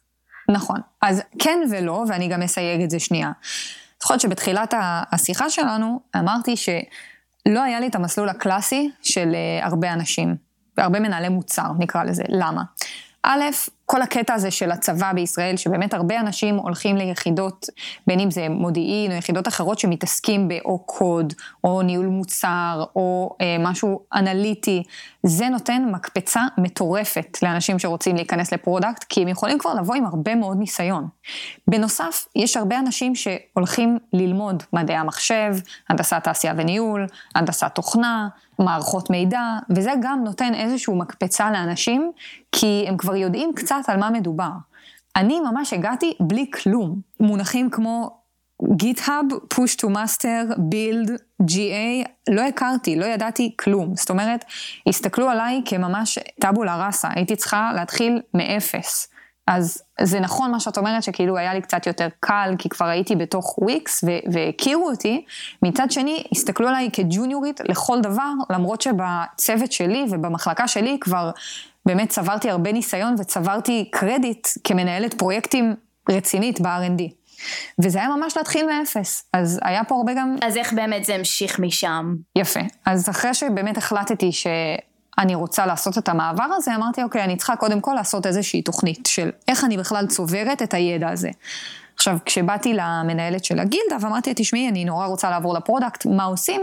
נכון. 0.49 0.77
אז 1.01 1.21
כן 1.39 1.59
ולא, 1.71 2.03
ואני 2.07 2.27
גם 2.27 2.41
אסייג 2.41 2.81
את 2.81 2.89
זה 2.89 2.99
שנייה. 2.99 3.31
זוכרת 4.01 4.19
שבתחילת 4.19 4.73
השיחה 5.11 5.49
שלנו 5.49 5.99
אמרתי 6.17 6.57
שלא 6.57 7.63
היה 7.63 7.79
לי 7.79 7.87
את 7.87 7.95
המסלול 7.95 8.29
הקלאסי 8.29 8.91
של 9.01 9.31
אה, 9.35 9.65
הרבה 9.65 9.93
אנשים. 9.93 10.50
והרבה 10.77 10.99
מנהלי 10.99 11.29
מוצר, 11.29 11.71
נקרא 11.79 12.03
לזה. 12.03 12.23
למה? 12.29 12.63
א', 13.23 13.41
כל 13.85 14.01
הקטע 14.01 14.33
הזה 14.33 14.51
של 14.51 14.71
הצבא 14.71 15.13
בישראל, 15.13 15.57
שבאמת 15.57 15.93
הרבה 15.93 16.19
אנשים 16.19 16.55
הולכים 16.55 16.97
ליחידות, 16.97 17.65
בין 18.07 18.19
אם 18.19 18.31
זה 18.31 18.49
מודיעין 18.49 19.11
או 19.11 19.17
יחידות 19.17 19.47
אחרות 19.47 19.79
שמתעסקים 19.79 20.47
באו 20.47 20.79
קוד, 20.79 21.33
או 21.63 21.81
ניהול 21.81 22.05
מוצר, 22.05 22.83
או 22.95 23.35
אה, 23.41 23.55
משהו 23.59 23.99
אנליטי, 24.15 24.83
זה 25.23 25.49
נותן 25.49 25.85
מקפצה 25.91 26.41
מטורפת 26.57 27.37
לאנשים 27.43 27.79
שרוצים 27.79 28.15
להיכנס 28.15 28.53
ל-product, 28.53 29.03
כי 29.09 29.21
הם 29.21 29.27
יכולים 29.27 29.59
כבר 29.59 29.73
לבוא 29.73 29.95
עם 29.95 30.05
הרבה 30.05 30.35
מאוד 30.35 30.57
ניסיון. 30.57 31.07
בנוסף, 31.67 32.25
יש 32.35 32.57
הרבה 32.57 32.79
אנשים 32.79 33.15
שהולכים 33.15 33.97
ללמוד 34.13 34.63
מדעי 34.73 34.95
המחשב, 34.95 35.55
הנדסת 35.89 36.23
תעשייה 36.23 36.53
וניהול, 36.57 37.07
הנדסת 37.35 37.71
תוכנה, 37.75 38.27
מערכות 38.59 39.09
מידע, 39.09 39.41
וזה 39.69 39.91
גם 40.01 40.23
נותן 40.23 40.53
איזושהי 40.53 40.93
מקפצה 40.95 41.51
לאנשים, 41.51 42.11
כי 42.51 42.85
הם 42.87 42.97
כבר 42.97 43.15
יודעים 43.15 43.51
קצת 43.55 43.81
על 43.87 43.99
מה 43.99 44.09
מדובר. 44.09 44.51
אני 45.15 45.39
ממש 45.39 45.73
הגעתי 45.73 46.13
בלי 46.19 46.51
כלום. 46.51 47.01
מונחים 47.19 47.69
כמו 47.69 48.21
GitHub, 48.63 49.33
push 49.53 49.75
to 49.81 49.87
master, 49.87 50.55
build, 50.57 51.09
GA, 51.41 52.09
לא 52.29 52.41
הכרתי, 52.41 52.95
לא 52.95 53.05
ידעתי 53.05 53.55
כלום. 53.59 53.95
זאת 53.95 54.09
אומרת, 54.09 54.45
הסתכלו 54.87 55.29
עליי 55.29 55.61
כממש 55.65 56.19
טאבולה 56.41 56.85
ראסה, 56.85 57.09
הייתי 57.15 57.35
צריכה 57.35 57.71
להתחיל 57.75 58.21
מאפס. 58.33 59.07
אז 59.47 59.83
זה 60.01 60.19
נכון 60.19 60.51
מה 60.51 60.59
שאת 60.59 60.77
אומרת, 60.77 61.03
שכאילו 61.03 61.37
היה 61.37 61.53
לי 61.53 61.61
קצת 61.61 61.87
יותר 61.87 62.07
קל, 62.19 62.55
כי 62.57 62.69
כבר 62.69 62.85
הייתי 62.85 63.15
בתוך 63.15 63.57
וויקס 63.57 64.03
והכירו 64.31 64.89
אותי. 64.89 65.25
מצד 65.61 65.91
שני, 65.91 66.23
הסתכלו 66.31 66.67
עליי 66.67 66.89
כג'וניורית 66.93 67.59
לכל 67.69 68.01
דבר, 68.01 68.31
למרות 68.49 68.81
שבצוות 68.81 69.71
שלי 69.71 70.05
ובמחלקה 70.09 70.67
שלי 70.67 70.97
כבר 71.01 71.31
באמת 71.85 72.09
צברתי 72.09 72.49
הרבה 72.49 72.71
ניסיון 72.71 73.15
וצברתי 73.19 73.89
קרדיט 73.91 74.47
כמנהלת 74.63 75.13
פרויקטים 75.13 75.75
רצינית 76.09 76.61
ב-R&D. 76.61 77.01
וזה 77.79 77.99
היה 77.99 78.09
ממש 78.09 78.37
להתחיל 78.37 78.65
מאפס, 78.65 79.29
אז 79.33 79.59
היה 79.63 79.83
פה 79.83 79.95
הרבה 79.95 80.13
גם... 80.13 80.35
אז 80.41 80.57
איך 80.57 80.73
באמת 80.73 81.05
זה 81.05 81.15
המשיך 81.15 81.59
משם? 81.59 82.15
יפה. 82.35 82.59
אז 82.85 83.09
אחרי 83.09 83.33
שבאמת 83.33 83.77
החלטתי 83.77 84.31
ש... 84.31 84.47
אני 85.17 85.35
רוצה 85.35 85.65
לעשות 85.65 85.97
את 85.97 86.09
המעבר 86.09 86.43
הזה, 86.43 86.75
אמרתי, 86.75 87.03
אוקיי, 87.03 87.23
אני 87.23 87.37
צריכה 87.37 87.55
קודם 87.55 87.81
כל 87.81 87.93
לעשות 87.95 88.25
איזושהי 88.25 88.61
תוכנית 88.61 89.05
של 89.05 89.29
איך 89.47 89.63
אני 89.63 89.77
בכלל 89.77 90.07
צוברת 90.07 90.61
את 90.61 90.73
הידע 90.73 91.09
הזה. 91.09 91.29
עכשיו, 91.95 92.17
כשבאתי 92.25 92.73
למנהלת 92.73 93.45
של 93.45 93.59
הגילדה 93.59 93.95
ואמרתי, 94.01 94.33
תשמעי, 94.35 94.69
אני 94.69 94.85
נורא 94.85 95.05
רוצה 95.05 95.29
לעבור 95.29 95.53
ל-product, 95.53 96.05
מה 96.05 96.23
עושים? 96.23 96.61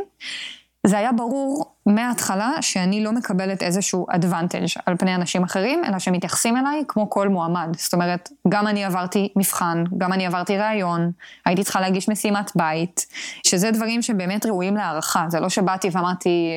זה 0.89 0.99
היה 0.99 1.13
ברור 1.13 1.65
מההתחלה 1.87 2.53
שאני 2.61 3.05
לא 3.05 3.13
מקבלת 3.13 3.63
איזשהו 3.63 4.07
advantage 4.11 4.81
על 4.87 4.97
פני 4.97 5.15
אנשים 5.15 5.43
אחרים, 5.43 5.85
אלא 5.85 5.99
שמתייחסים 5.99 6.57
אליי 6.57 6.83
כמו 6.89 7.11
כל 7.11 7.29
מועמד. 7.29 7.69
זאת 7.77 7.93
אומרת, 7.95 8.29
גם 8.49 8.67
אני 8.67 8.85
עברתי 8.85 9.29
מבחן, 9.37 9.85
גם 9.99 10.13
אני 10.13 10.27
עברתי 10.27 10.59
ראיון, 10.59 11.11
הייתי 11.47 11.65
צריכה 11.65 11.81
להגיש 11.81 12.09
משימת 12.09 12.51
בית, 12.57 13.07
שזה 13.47 13.71
דברים 13.71 14.03
שבאמת 14.03 14.47
ראויים 14.47 14.77
להערכה. 14.77 15.27
זה 15.29 15.41
לא 15.41 15.49
שבאתי 15.49 15.89
ואמרתי, 15.93 16.51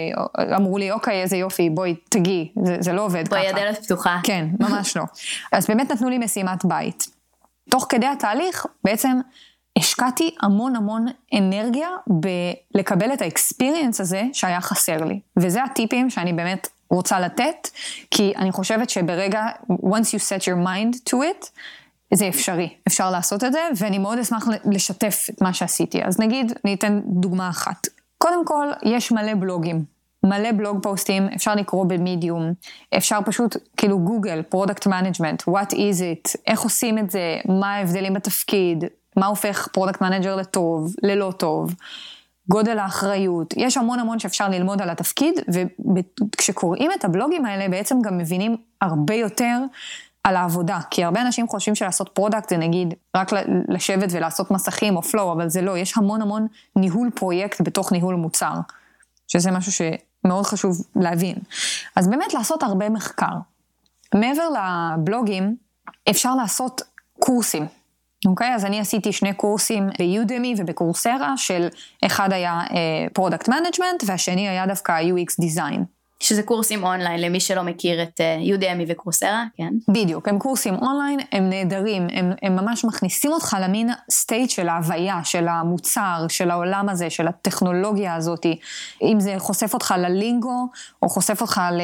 אמרו 0.56 0.78
לי, 0.78 0.92
אוקיי, 0.92 1.22
איזה 1.22 1.38
יופי, 1.38 1.70
בואי, 1.70 1.96
תגיעי, 2.10 2.52
זה, 2.64 2.78
זה 2.80 2.94
לא 2.94 3.02
עובד 3.02 3.30
בואי, 3.30 3.42
ככה. 3.42 3.52
בואי, 3.52 3.64
הדלת 3.64 3.84
פתוחה. 3.86 4.20
כן, 4.24 4.48
ממש 4.60 4.98
לא. 4.98 5.04
אז 5.52 5.68
באמת 5.68 5.92
נתנו 5.92 6.10
לי 6.10 6.18
משימת 6.18 6.66
בית. 6.66 7.08
תוך 7.70 7.86
כדי 7.90 8.08
התהליך, 8.08 8.66
בעצם 8.84 9.20
השקעתי 9.78 10.36
המון 10.42 10.76
המון 10.76 11.06
אנרגיה 11.34 11.90
בלקבל 12.76 13.14
את 13.14 13.22
האקספיריאנס 13.22 14.02
הזה 14.02 14.24
שהיה 14.34 14.62
חסר 14.62 15.04
לי. 15.04 15.20
וזה 15.38 15.64
הטיפים 15.64 16.10
שאני 16.10 16.34
באמת 16.34 16.68
רוצה 16.90 17.20
לתת, 17.20 17.70
כי 18.12 18.34
אני 18.38 18.52
חושבת 18.52 18.90
שברגע, 18.90 19.46
once 19.72 20.08
you 20.14 20.20
set 20.20 20.44
your 20.44 20.66
mind 20.66 21.10
to 21.10 21.14
it, 21.14 21.50
זה 22.14 22.28
אפשרי, 22.28 22.70
אפשר 22.88 23.12
לעשות 23.12 23.44
את 23.44 23.52
זה, 23.52 23.60
ואני 23.78 23.98
מאוד 23.98 24.20
אשמח 24.20 24.48
לשתף 24.72 25.28
את 25.30 25.42
מה 25.42 25.54
שעשיתי. 25.54 26.04
אז 26.04 26.20
נגיד, 26.20 26.54
אני 26.66 26.74
אתן 26.74 27.02
דוגמה 27.06 27.50
אחת. 27.50 27.88
קודם 28.18 28.46
כל, 28.46 28.68
יש 28.84 29.12
מלא 29.12 29.34
בלוגים. 29.34 29.86
מלא 30.26 30.52
blog 30.52 30.84
postים, 30.84 31.28
אפשר 31.36 31.56
לקרוא 31.56 31.86
במדיום, 31.86 32.54
אפשר 32.98 33.20
פשוט, 33.26 33.58
כאילו 33.78 34.00
גוגל, 34.00 34.42
product 34.42 34.88
management, 34.88 35.42
what 35.42 35.72
is 35.72 35.76
it, 35.76 36.34
איך 36.48 36.62
עושים 36.62 36.98
את 36.98 37.12
זה, 37.12 37.38
מה 37.46 37.76
ההבדלים 37.76 38.14
בתפקיד, 38.14 38.84
מה 39.18 39.26
הופך 39.26 39.68
product 39.72 40.02
manager 40.02 40.36
לטוב, 40.36 40.94
ללא 41.04 41.34
טוב, 41.38 41.76
גודל 42.50 42.80
האחריות, 42.80 43.54
יש 43.58 43.78
המון 43.78 44.00
המון 44.00 44.20
שאפשר 44.20 44.50
ללמוד 44.50 44.82
על 44.82 44.90
התפקיד, 44.90 45.40
וכשקוראים 45.96 46.92
את 47.00 47.06
הבלוגים 47.06 47.46
האלה 47.46 47.70
בעצם 47.70 48.02
גם 48.02 48.18
מבינים 48.18 48.58
הרבה 48.82 49.14
יותר 49.14 49.58
על 50.24 50.36
העבודה, 50.36 50.80
כי 50.90 51.04
הרבה 51.04 51.22
אנשים 51.22 51.48
חושבים 51.48 51.76
שלעשות 51.76 52.10
product 52.10 52.50
זה 52.50 52.58
נגיד 52.58 52.94
רק 53.16 53.32
לשבת 53.68 54.10
ולעשות 54.12 54.52
מסכים 54.52 54.96
או 54.96 55.02
flow, 55.02 55.34
אבל 55.34 55.50
זה 55.50 55.62
לא, 55.62 55.78
יש 55.78 55.98
המון 55.98 56.22
המון 56.22 56.48
ניהול 56.76 57.10
פרויקט 57.16 57.62
בתוך 57.62 57.92
ניהול 57.92 58.16
מוצר, 58.16 58.54
שזה 59.28 59.52
משהו 59.52 59.72
שמאוד 59.72 60.46
חשוב 60.46 60.82
להבין. 60.96 61.36
אז 61.96 62.08
באמת 62.08 62.34
לעשות 62.34 62.64
הרבה 62.64 62.90
מחקר. 62.90 63.34
מעבר 64.16 64.44
לבלוגים, 64.50 65.56
אפשר 66.10 66.36
לעשות 66.36 66.82
קורסים. 67.20 67.81
אוקיי? 68.26 68.52
Okay, 68.52 68.56
אז 68.56 68.66
אני 68.66 68.80
עשיתי 68.80 69.12
שני 69.12 69.34
קורסים 69.34 69.90
ביודמי 70.00 70.56
ובקורסרה, 70.58 71.34
של 71.38 71.68
אחד 72.06 72.34
היה 72.34 72.60
product 73.14 73.50
uh, 73.50 73.52
management 73.52 74.04
והשני 74.06 74.50
היה 74.50 74.66
דווקא 74.66 75.02
UX 75.02 75.36
design. 75.40 75.84
שזה 76.20 76.44
קורסים 76.44 76.84
אונליין 76.84 77.22
למי 77.22 77.40
שלא 77.40 77.64
מכיר 77.64 78.04
את 78.04 78.20
יודמי 78.40 78.84
uh, 78.84 78.88
וקורסרה, 78.90 79.46
כן? 79.58 79.74
בדיוק, 79.88 80.28
הם 80.28 80.40
קורסים 80.40 80.76
אונליין, 80.76 81.20
הם 81.32 81.50
נהדרים, 81.50 82.08
הם, 82.12 82.32
הם 82.42 82.56
ממש 82.56 82.86
מכניסים 82.86 83.32
אותך 83.32 83.58
למין 83.62 83.90
state 84.12 84.50
של 84.50 84.70
ההוויה, 84.70 85.24
של 85.24 85.48
המוצר, 85.48 86.26
של 86.30 86.52
העולם 86.52 86.90
הזה, 86.90 87.10
של 87.10 87.28
הטכנולוגיה 87.28 88.16
הזאת, 88.16 88.46
אם 89.02 89.20
זה 89.20 89.36
חושף 89.38 89.74
אותך 89.74 89.94
ל-lingo, 89.98 90.68
או 91.02 91.10
חושף 91.10 91.42
אותך 91.42 91.62
ל... 91.72 91.82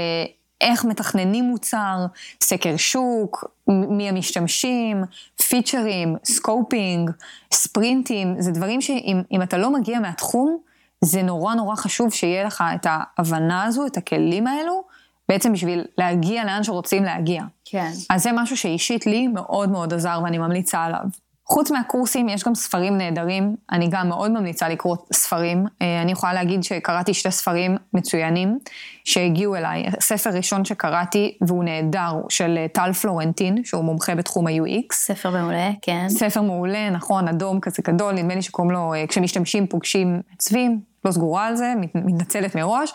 איך 0.62 0.86
מתכננים 0.86 1.46
מוצר, 1.46 2.06
סקר 2.44 2.78
שוק, 2.78 3.46
מי 3.68 4.10
המשתמשים, 4.10 5.04
featureים, 5.50 6.16
scoping, 6.24 7.12
sprintים, 7.54 8.36
זה 8.42 8.52
דברים 8.52 8.82
שאם 8.82 9.42
אתה 9.44 9.58
לא 9.58 9.74
מגיע 9.74 10.00
מהתחום, 10.00 10.58
זה 11.02 11.22
נורא 11.22 11.56
נורא 11.56 11.76
חשוב 11.76 12.14
שיהיה 12.14 12.44
לך 12.44 12.64
את 12.76 12.88
ההבנה 12.90 13.64
הזו, 13.64 13.86
את 13.86 13.98
הכלים 13.98 14.48
האלו, 14.48 14.84
בעצם 15.30 15.54
בשביל 15.54 15.86
להגיע 15.98 16.46
לאן 16.46 16.64
שרוצים 16.64 17.04
להגיע. 17.04 17.44
כן. 17.66 17.92
אז 18.10 18.24
זה 18.24 18.30
משהו 18.34 18.58
שאישית 18.58 19.06
לי 19.06 19.28
מאוד 19.28 19.70
מאוד 19.70 19.94
עזר 19.94 20.20
ואני 20.24 20.38
ממליצה 20.38 20.84
עליו. 20.84 21.06
חוץ 21.50 21.72
מהקורסים, 21.72 22.30
יש 22.30 22.44
גם 22.44 22.56
ספרים 22.56 22.98
נהדרים. 22.98 23.56
אני 23.72 23.88
גם 23.92 24.10
מאוד 24.10 24.32
ממליצה 24.32 24.70
לקרוא 24.70 24.96
ספרים. 25.14 25.66
אה, 25.82 26.02
אני 26.02 26.12
יכולה 26.12 26.34
להגיד 26.34 26.64
שקראתי 26.64 27.14
שתי 27.14 27.32
ספרים 27.32 27.78
מצוינים 27.94 28.60
שהגיעו 29.06 29.56
אליי. 29.56 29.86
ספר 30.00 30.30
ראשון 30.30 30.66
שקראתי, 30.66 31.38
והוא 31.42 31.64
נהדר, 31.64 32.14
של 32.30 32.58
אה, 32.58 32.68
טל 32.68 32.94
פלורנטין, 32.94 33.64
שהוא 33.64 33.84
מומחה 33.84 34.16
בתחום 34.16 34.48
ה-UX. 34.48 34.94
ספר 34.94 35.30
מעולה, 35.30 35.70
כן. 35.82 36.06
ספר 36.10 36.42
מעולה, 36.42 36.90
נכון, 36.90 37.28
אדום 37.28 37.60
כזה 37.60 37.82
גדול, 37.88 38.14
נדמה 38.14 38.36
לי 38.36 38.42
שקוראים 38.42 38.72
לו, 38.72 38.94
אה, 38.94 39.08
כשמשתמשים 39.08 39.68
פוגשים 39.68 40.22
מעצבים, 40.30 40.80
לא 41.06 41.12
סגורה 41.12 41.46
על 41.46 41.56
זה, 41.56 41.74
מתנצלת 41.96 42.56
מראש, 42.56 42.94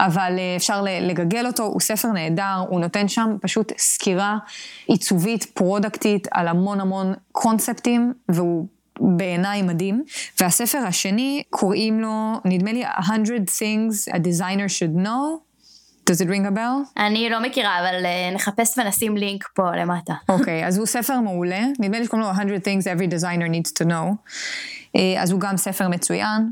אבל 0.00 0.34
אה, 0.38 0.56
אפשר 0.56 0.82
לגגל 0.82 1.46
אותו, 1.46 1.62
הוא 1.62 1.80
ספר 1.80 2.08
נהדר, 2.08 2.64
הוא 2.68 2.80
נותן 2.80 3.08
שם 3.08 3.36
פשוט 3.42 3.72
סקירה 3.78 4.38
עיצובית, 4.86 5.44
פרודקטית, 5.44 6.28
על 6.30 6.48
המון 6.48 6.80
המון 6.80 7.14
קונספטים, 7.32 8.12
והוא 8.28 8.66
בעיניי 9.00 9.62
מדהים. 9.62 10.04
והספר 10.40 10.78
השני, 10.78 11.42
קוראים 11.50 12.00
לו, 12.00 12.40
נדמה 12.44 12.72
לי, 12.72 12.86
A 12.86 13.02
hundred 13.02 13.50
things 13.50 14.14
a 14.14 14.18
designer 14.18 14.68
should 14.68 14.96
know. 14.96 15.42
does 16.04 16.20
it 16.20 16.28
ring 16.28 16.46
a 16.46 16.50
bell? 16.50 16.92
אני 16.96 17.30
לא 17.30 17.42
מכירה, 17.42 17.80
אבל 17.80 18.04
uh, 18.04 18.34
נחפש 18.34 18.78
ונשים 18.78 19.16
לינק 19.16 19.48
פה 19.54 19.76
למטה. 19.76 20.14
אוקיי, 20.28 20.64
okay, 20.64 20.66
אז 20.66 20.78
הוא 20.78 20.86
ספר 20.86 21.20
מעולה, 21.20 21.60
נדמה 21.78 21.98
לי 21.98 22.04
שקוראים 22.04 22.28
לו 22.28 22.34
100 22.34 22.56
things 22.56 22.84
every 22.84 23.12
designer 23.14 23.48
needs 23.54 23.82
to 23.82 23.88
know. 23.88 24.14
Uh, 24.96 25.00
אז 25.18 25.30
הוא 25.30 25.40
גם 25.40 25.56
ספר 25.56 25.88
מצוין. 25.88 26.50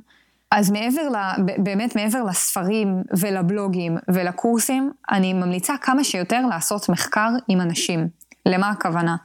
אז 0.50 0.70
מעבר, 0.70 1.08
ל, 1.08 1.16
באמת 1.58 1.96
מעבר 1.96 2.22
לספרים 2.22 3.02
ולבלוגים 3.18 3.96
ולקורסים, 4.08 4.92
אני 5.10 5.32
ממליצה 5.32 5.74
כמה 5.80 6.04
שיותר 6.04 6.46
לעשות 6.50 6.88
מחקר 6.88 7.28
עם 7.48 7.60
אנשים. 7.60 8.08
למה 8.46 8.70
הכוונה? 8.70 9.16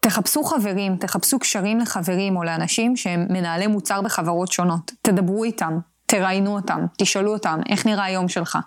תחפשו 0.00 0.44
חברים, 0.44 0.96
תחפשו 0.96 1.38
קשרים 1.38 1.78
לחברים 1.78 2.36
או 2.36 2.44
לאנשים 2.44 2.96
שהם 2.96 3.26
מנהלי 3.30 3.66
מוצר 3.66 4.02
בחברות 4.02 4.52
שונות. 4.52 4.92
תדברו 5.02 5.44
איתם, 5.44 5.78
תראיינו 6.06 6.54
אותם, 6.54 6.86
תשאלו 6.98 7.32
אותם, 7.32 7.60
איך 7.68 7.86
נראה 7.86 8.04
היום 8.04 8.28
שלך? 8.28 8.58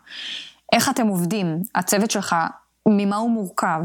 איך 0.73 0.89
אתם 0.89 1.07
עובדים? 1.07 1.61
הצוות 1.75 2.11
שלך, 2.11 2.35
ממה 2.87 3.15
הוא 3.15 3.31
מורכב? 3.31 3.79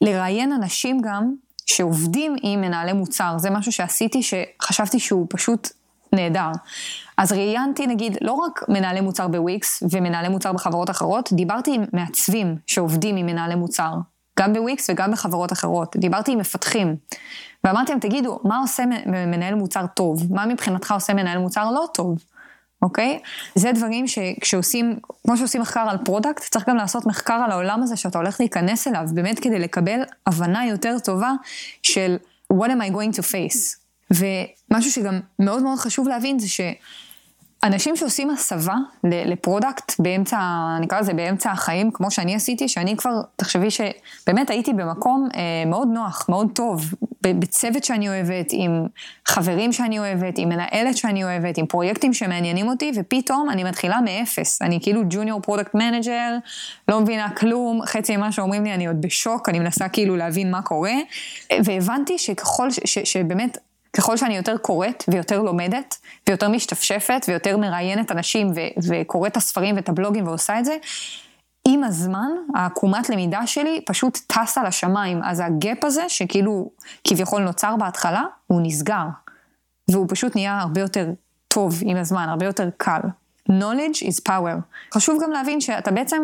לראיין 0.00 0.52
אנשים 0.52 1.00
גם 1.00 1.34
שעובדים 1.66 2.36
עם 2.42 2.60
מנהלי 2.60 2.92
מוצר, 2.92 3.38
זה 3.38 3.50
משהו 3.50 3.72
שעשיתי 3.72 4.20
שחשבתי 4.22 5.00
שהוא 5.00 5.26
פשוט 5.30 5.68
נהדר. 6.14 6.50
אז 7.16 7.32
ראיינתי 7.32 7.86
נגיד 7.86 8.18
לא 8.20 8.32
רק 8.32 8.60
מנהלי 8.68 9.00
מוצר 9.00 9.28
בוויקס 9.28 9.82
ומנהלי 9.90 10.28
מוצר 10.28 10.52
בחברות 10.52 10.90
אחרות, 10.90 11.32
דיברתי 11.32 11.74
עם 11.74 11.84
מעצבים 11.92 12.56
שעובדים 12.66 13.16
עם 13.16 13.26
מנהלי 13.26 13.54
מוצר, 13.54 13.92
גם 14.38 14.52
בוויקס 14.52 14.90
וגם 14.90 15.12
בחברות 15.12 15.52
אחרות. 15.52 15.96
דיברתי 15.96 16.32
עם 16.32 16.38
מפתחים, 16.38 16.96
ואמרתי 17.64 17.92
להם, 17.92 18.00
תגידו, 18.00 18.40
מה 18.44 18.58
עושה 18.58 18.84
מנהל 19.06 19.54
מוצר 19.54 19.86
טוב? 19.86 20.32
מה 20.32 20.46
מבחינתך 20.46 20.92
עושה 20.92 21.14
מנהל 21.14 21.38
מוצר 21.38 21.70
לא 21.70 21.86
טוב? 21.94 22.18
אוקיי? 22.82 23.18
זה 23.54 23.72
דברים 23.72 24.08
שכשעושים, 24.08 24.98
כמו 25.26 25.36
שעושים 25.36 25.60
מחקר 25.60 25.80
על 25.80 25.98
product, 26.04 26.42
צריך 26.42 26.68
גם 26.68 26.76
לעשות 26.76 27.06
מחקר 27.06 27.40
על 27.44 27.50
העולם 27.50 27.82
הזה 27.82 27.96
שאתה 27.96 28.18
הולך 28.18 28.40
להיכנס 28.40 28.88
אליו, 28.88 29.06
באמת 29.14 29.38
כדי 29.38 29.58
לקבל 29.58 30.02
הבנה 30.26 30.66
יותר 30.66 30.96
טובה 31.04 31.32
של 31.82 32.16
what 32.52 32.66
am 32.66 32.90
I 32.90 32.94
going 32.94 33.16
to 33.18 33.22
face. 33.22 33.83
ומשהו 34.18 34.90
שגם 34.90 35.20
מאוד 35.38 35.62
מאוד 35.62 35.78
חשוב 35.78 36.08
להבין 36.08 36.38
זה 36.38 36.46
שאנשים 36.48 37.96
שעושים 37.96 38.30
הסבה 38.30 38.74
ל 39.04 39.15
product 39.15 39.92
באמצע, 39.98 40.38
נקרא 40.80 41.00
לזה 41.00 41.14
באמצע 41.14 41.50
החיים, 41.50 41.90
כמו 41.90 42.10
שאני 42.10 42.34
עשיתי, 42.34 42.68
שאני 42.68 42.96
כבר, 42.96 43.20
תחשבי 43.36 43.68
שבאמת 43.70 44.50
הייתי 44.50 44.72
במקום 44.72 45.28
אה, 45.34 45.40
מאוד 45.66 45.88
נוח, 45.92 46.26
מאוד 46.28 46.48
טוב, 46.54 46.94
בצוות 47.22 47.84
שאני 47.84 48.08
אוהבת, 48.08 48.46
עם 48.50 48.86
חברים 49.26 49.72
שאני 49.72 49.98
אוהבת, 49.98 50.38
עם 50.38 50.48
מנהלת 50.48 50.96
שאני 50.96 51.24
אוהבת, 51.24 51.58
עם 51.58 51.66
פרויקטים 51.66 52.12
שמעניינים 52.12 52.68
אותי, 52.68 52.92
ופתאום 52.96 53.50
אני 53.50 53.64
מתחילה 53.64 54.00
מאפס. 54.00 54.62
אני 54.62 54.78
כאילו 54.82 55.02
junior 55.08 55.40
product 55.40 55.74
manager, 55.74 56.36
לא 56.88 57.00
מבינה 57.00 57.30
כלום, 57.30 57.80
חצי 57.86 58.16
ממה 58.16 58.32
שאומרים 58.32 58.64
לי 58.64 58.74
אני 58.74 58.86
עוד 58.86 59.00
בשוק, 59.00 59.48
אני 59.48 59.58
מנסה 59.58 59.88
כאילו 59.88 60.16
להבין 60.16 60.50
מה 60.50 60.62
קורה, 60.62 60.94
והבנתי 61.64 62.18
שככל, 62.18 62.70
ש, 62.70 62.80
ש, 62.84 62.98
שבאמת 62.98 63.58
ככל 63.96 64.16
שאני 64.16 64.36
יותר 64.36 64.56
קוראת 64.56 65.04
ויותר 65.08 65.42
לומדת 65.42 65.98
ויותר 66.28 66.48
משתפשפת 66.48 67.24
ויותר 67.28 67.56
מראיינת 67.56 68.12
אנשים 68.12 68.50
ו- 68.54 68.88
וקוראת 68.88 69.32
את 69.32 69.36
הספרים 69.36 69.76
ואת 69.76 69.88
הבלוגים 69.88 70.26
ועושה 70.26 70.58
את 70.58 70.64
זה, 70.64 70.76
עם 71.68 71.84
הזמן 71.84 72.30
העקומת 72.54 73.10
למידה 73.10 73.46
שלי 73.46 73.80
פשוט 73.86 74.18
טסה 74.26 74.62
לשמיים. 74.62 75.20
אז 75.24 75.42
הגאפ 75.46 75.84
הזה 75.84 76.08
שכאילו 76.08 76.70
כביכול 77.04 77.42
נוצר 77.42 77.76
בהתחלה, 77.76 78.22
הוא 78.46 78.60
נסגר. 78.64 79.04
והוא 79.90 80.06
פשוט 80.08 80.36
נהיה 80.36 80.58
הרבה 80.58 80.80
יותר 80.80 81.10
טוב 81.48 81.74
עם 81.82 81.96
הזמן, 81.96 82.28
הרבה 82.28 82.46
יותר 82.46 82.68
קל. 82.76 83.00
knowledge 83.50 84.02
is 84.02 84.20
power. 84.28 84.60
חשוב 84.94 85.22
גם 85.22 85.30
להבין 85.30 85.60
שאתה 85.60 85.90
בעצם, 85.90 86.22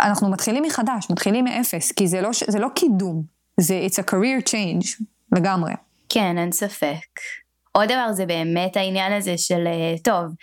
אנחנו 0.00 0.30
מתחילים 0.30 0.62
מחדש, 0.62 1.10
מתחילים 1.10 1.44
מאפס, 1.44 1.92
כי 1.92 2.08
זה 2.08 2.20
לא, 2.20 2.30
זה 2.48 2.58
לא 2.58 2.68
קידום, 2.74 3.22
זה 3.60 3.86
it's 3.86 3.94
a 3.94 4.10
career 4.10 4.48
change 4.50 5.02
לגמרי. 5.32 5.72
כן, 6.08 6.38
אין 6.38 6.52
ספק. 6.52 7.20
עוד 7.72 7.88
דבר 7.88 8.12
זה 8.12 8.26
באמת 8.26 8.76
העניין 8.76 9.12
הזה 9.12 9.38
של, 9.38 9.66
אה, 9.66 9.94
טוב, 10.04 10.34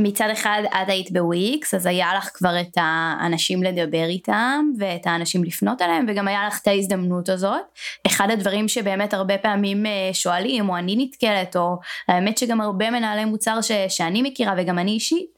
מצד 0.00 0.28
אחד 0.32 0.62
את 0.82 0.88
היית 0.88 1.12
בוויקס, 1.12 1.74
אז 1.74 1.86
היה 1.86 2.14
לך 2.14 2.30
כבר 2.34 2.60
את 2.60 2.72
האנשים 2.76 3.62
לדבר 3.62 4.06
איתם, 4.08 4.64
ואת 4.78 5.06
האנשים 5.06 5.44
לפנות 5.44 5.82
אליהם, 5.82 6.06
וגם 6.08 6.28
היה 6.28 6.46
לך 6.46 6.60
את 6.62 6.66
ההזדמנות 6.66 7.28
הזאת. 7.28 7.62
אחד 8.06 8.30
הדברים 8.30 8.68
שבאמת 8.68 9.14
הרבה 9.14 9.38
פעמים 9.38 9.86
אה, 9.86 10.10
שואלים, 10.12 10.68
או 10.68 10.76
אני 10.76 10.96
נתקלת, 10.98 11.56
או 11.56 11.76
האמת 12.08 12.38
שגם 12.38 12.60
הרבה 12.60 12.90
מנהלי 12.90 13.24
מוצר 13.24 13.60
ש, 13.60 13.72
שאני 13.88 14.22
מכירה, 14.22 14.54
וגם 14.58 14.78
אני 14.78 14.90
אישית, 14.90 15.30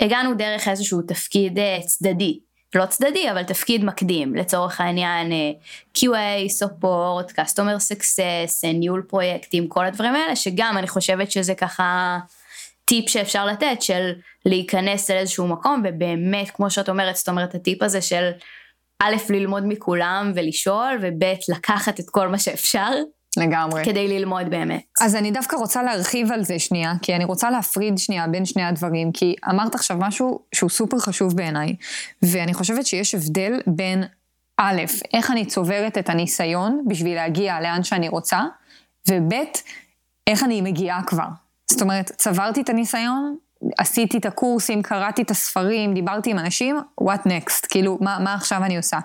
הגענו 0.00 0.34
דרך 0.34 0.68
איזשהו 0.68 1.02
תפקיד 1.02 1.58
אה, 1.58 1.78
צדדי. 1.86 2.40
לא 2.74 2.86
צדדי, 2.86 3.30
אבל 3.30 3.42
תפקיד 3.42 3.84
מקדים, 3.84 4.34
לצורך 4.34 4.80
העניין 4.80 5.32
אה, 5.32 5.50
QA, 5.98 6.50
support, 6.62 7.32
customer 7.32 7.92
success, 7.92 8.64
אה, 8.64 8.72
ניהול 8.72 9.02
פרויקטים, 9.08 9.68
כל 9.68 9.86
הדברים 9.86 10.14
האלה, 10.14 10.36
שגם 10.36 10.78
אני 10.78 10.88
חושבת 10.88 11.30
שזה 11.30 11.54
ככה 11.54 12.18
טיפ 12.84 13.08
שאפשר 13.08 13.46
לתת 13.46 13.82
של 13.82 14.12
להיכנס 14.46 15.10
לאיזשהו 15.10 15.48
מקום, 15.48 15.82
ובאמת, 15.84 16.50
כמו 16.50 16.70
שאת 16.70 16.88
אומרת, 16.88 17.16
זאת 17.16 17.28
אומרת, 17.28 17.54
הטיפ 17.54 17.82
הזה 17.82 18.02
של 18.02 18.30
א', 19.02 19.16
ללמוד 19.30 19.62
מכולם 19.66 20.32
ולשאול, 20.34 20.98
וב', 21.02 21.24
לקחת 21.48 22.00
את 22.00 22.10
כל 22.10 22.28
מה 22.28 22.38
שאפשר. 22.38 22.90
לגמרי. 23.36 23.84
כדי 23.84 24.08
ללמוד 24.08 24.50
באמת. 24.50 24.82
אז 25.00 25.16
אני 25.16 25.30
דווקא 25.30 25.56
רוצה 25.56 25.82
להרחיב 25.82 26.32
על 26.32 26.44
זה 26.44 26.58
שנייה, 26.58 26.92
כי 27.02 27.16
אני 27.16 27.24
רוצה 27.24 27.50
להפריד 27.50 27.98
שנייה 27.98 28.26
בין 28.26 28.44
שני 28.44 28.62
הדברים, 28.62 29.12
כי 29.12 29.34
אמרת 29.50 29.74
עכשיו 29.74 29.96
משהו 30.00 30.40
שהוא 30.54 30.70
סופר 30.70 30.98
חשוב 30.98 31.36
בעיניי, 31.36 31.76
ואני 32.22 32.54
חושבת 32.54 32.86
שיש 32.86 33.14
הבדל 33.14 33.60
בין 33.66 34.04
א', 34.56 34.82
איך 35.14 35.30
אני 35.30 35.46
צוברת 35.46 35.98
את 35.98 36.08
הניסיון 36.08 36.84
בשביל 36.88 37.14
להגיע 37.14 37.60
לאן 37.60 37.82
שאני 37.82 38.08
רוצה, 38.08 38.40
וב', 39.08 39.32
איך 40.26 40.44
אני 40.44 40.60
מגיעה 40.60 41.02
כבר. 41.06 41.28
זאת 41.70 41.82
אומרת, 41.82 42.12
צברתי 42.16 42.60
את 42.60 42.68
הניסיון, 42.68 43.36
עשיתי 43.78 44.18
את 44.18 44.26
הקורסים, 44.26 44.82
קראתי 44.82 45.22
את 45.22 45.30
הספרים, 45.30 45.94
דיברתי 45.94 46.30
עם 46.30 46.38
אנשים, 46.38 46.80
what 47.00 47.26
next? 47.26 47.66
כאילו, 47.68 47.98
מה, 48.00 48.18
מה 48.18 48.34
עכשיו 48.34 48.64
אני 48.64 48.76
עושה? 48.76 48.98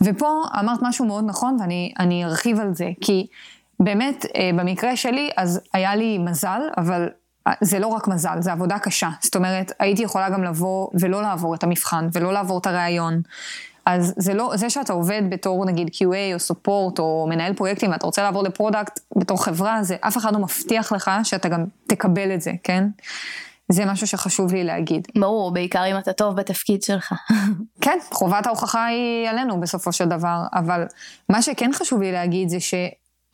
ופה 0.00 0.42
אמרת 0.60 0.78
משהו 0.82 1.04
מאוד 1.06 1.24
נכון, 1.26 1.56
ואני 1.60 2.24
ארחיב 2.24 2.60
על 2.60 2.74
זה, 2.74 2.90
כי 3.00 3.26
באמת, 3.80 4.26
אה, 4.36 4.50
במקרה 4.54 4.96
שלי, 4.96 5.30
אז 5.36 5.60
היה 5.72 5.96
לי 5.96 6.18
מזל, 6.18 6.60
אבל 6.76 7.08
אה, 7.46 7.52
זה 7.60 7.78
לא 7.78 7.86
רק 7.86 8.08
מזל, 8.08 8.36
זה 8.40 8.52
עבודה 8.52 8.78
קשה. 8.78 9.10
זאת 9.22 9.36
אומרת, 9.36 9.72
הייתי 9.78 10.02
יכולה 10.02 10.30
גם 10.30 10.44
לבוא 10.44 10.88
ולא 11.00 11.22
לעבור 11.22 11.54
את 11.54 11.62
המבחן, 11.62 12.08
ולא 12.12 12.32
לעבור 12.32 12.58
את 12.58 12.66
הראיון. 12.66 13.22
אז 13.86 14.14
זה 14.16 14.34
לא, 14.34 14.52
זה 14.54 14.70
שאתה 14.70 14.92
עובד 14.92 15.22
בתור 15.28 15.64
נגיד 15.64 15.88
QA 15.88 16.34
או 16.34 16.38
support 16.38 16.98
או 16.98 17.26
מנהל 17.28 17.54
פרויקטים 17.54 17.90
ואתה 17.90 18.06
רוצה 18.06 18.22
לעבור 18.22 18.42
ל 18.42 18.49
product 18.49 19.00
בתור 19.16 19.44
חברה, 19.44 19.82
זה 19.82 19.96
אף 20.00 20.16
אחד 20.16 20.32
לא 20.32 20.38
מבטיח 20.38 20.92
לך 20.92 21.10
שאתה 21.22 21.48
גם 21.48 21.64
תקבל 21.86 22.34
את 22.34 22.42
זה, 22.42 22.52
כן? 22.62 22.84
זה 23.68 23.84
משהו 23.84 24.06
שחשוב 24.06 24.52
לי 24.52 24.64
להגיד. 24.64 25.08
ברור, 25.18 25.50
בעיקר 25.50 25.86
אם 25.90 25.98
אתה 25.98 26.12
טוב 26.12 26.36
בתפקיד 26.36 26.82
שלך. 26.82 27.12
כן, 27.84 27.98
חובת 28.10 28.46
ההוכחה 28.46 28.86
היא 28.86 29.28
עלינו 29.28 29.60
בסופו 29.60 29.92
של 29.92 30.04
דבר, 30.04 30.42
אבל 30.54 30.84
מה 31.28 31.42
שכן 31.42 31.70
חשוב 31.74 32.02
לי 32.02 32.12
להגיד 32.12 32.48
זה 32.48 32.60
ש... 32.60 32.74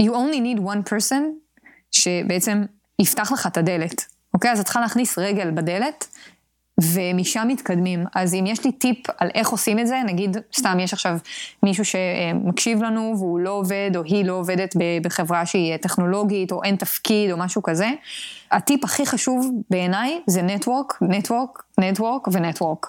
you 0.03 0.11
only 0.11 0.41
need 0.41 0.61
one 0.61 0.91
person 0.93 1.23
שבעצם 1.91 2.65
יפתח 2.99 3.33
לך 3.33 3.47
את 3.47 3.57
הדלת, 3.57 4.07
אוקיי? 4.35 4.51
אז 4.51 4.61
את 4.61 4.65
צריכה 4.65 4.81
להכניס 4.81 5.19
רגל 5.19 5.51
בדלת, 5.51 6.17
ומשם 6.81 7.49
מתקדמים. 7.49 8.05
אז 8.15 8.35
אם 8.35 8.45
יש 8.47 8.65
לי 8.65 8.73
טיפ 8.73 8.99
על 9.19 9.29
איך 9.35 9.49
עושים 9.49 9.79
את 9.79 9.87
זה, 9.87 10.01
נגיד, 10.07 10.37
סתם 10.57 10.81
יש 10.81 10.93
עכשיו 10.93 11.19
מישהו 11.63 11.85
שמקשיב 11.85 12.83
לנו 12.83 13.15
והוא 13.19 13.39
לא 13.39 13.51
עובד, 13.51 13.91
או 13.97 14.03
היא 14.05 14.25
לא 14.25 14.33
עובדת 14.33 14.75
בחברה 15.03 15.47
שהיא 15.47 15.77
טכנולוגית, 15.77 16.53
או 16.53 16.63
אין 16.63 16.77
תפקיד, 16.77 17.31
או 17.31 17.37
משהו 17.37 17.63
כזה, 17.63 17.91
הטיפ 18.51 18.85
הכי 18.85 19.07
חשוב 19.07 19.51
בעיניי 19.71 20.21
זה 20.27 20.43
נטוורק, 20.43 20.99
נטוורק, 21.03 21.63
נטוורק 21.79 22.29
ונטוורק. 22.33 22.87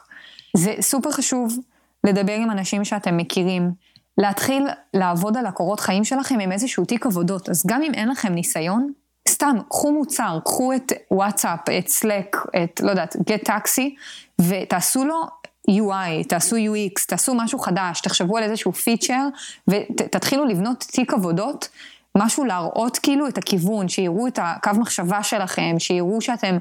זה 0.57 0.73
סופר 0.81 1.11
חשוב 1.11 1.59
לדבר 2.03 2.33
עם 2.33 2.51
אנשים 2.51 2.85
שאתם 2.85 3.17
מכירים. 3.17 3.71
להתחיל 4.17 4.67
לעבוד 4.93 5.37
על 5.37 5.45
הקורות 5.45 5.79
חיים 5.79 6.03
שלכם 6.03 6.39
עם 6.39 6.51
איזשהו 6.51 6.85
תיק 6.85 7.05
עבודות. 7.05 7.49
אז 7.49 7.63
גם 7.67 7.81
אם 7.81 7.93
אין 7.93 8.09
לכם 8.09 8.33
ניסיון, 8.33 8.91
סתם, 9.29 9.55
קחו 9.69 9.91
מוצר, 9.91 10.39
קחו 10.45 10.73
את 10.73 10.91
וואטסאפ, 11.11 11.59
את 11.77 11.87
סלק, 11.87 12.37
את, 12.63 12.81
לא 12.83 12.89
יודעת, 12.89 13.15
גט 13.27 13.43
טקסי, 13.43 13.95
ותעשו 14.41 15.05
לו 15.05 15.21
UI, 15.71 16.27
תעשו 16.27 16.55
UX, 16.55 17.05
תעשו 17.07 17.33
משהו 17.35 17.59
חדש, 17.59 18.01
תחשבו 18.01 18.37
על 18.37 18.43
איזשהו 18.43 18.73
פיצ'ר, 18.73 19.27
ותתחילו 19.67 20.45
לבנות 20.45 20.79
תיק 20.79 21.13
עבודות 21.13 21.69
משהו 22.17 22.45
להראות 22.45 22.97
כאילו 22.97 23.27
את 23.27 23.37
הכיוון, 23.37 23.87
שיראו 23.89 24.27
את 24.27 24.39
הקו 24.41 24.71
מחשבה 24.79 25.23
שלכם, 25.23 25.75
שיראו 25.79 26.21
שאתם, 26.21 26.57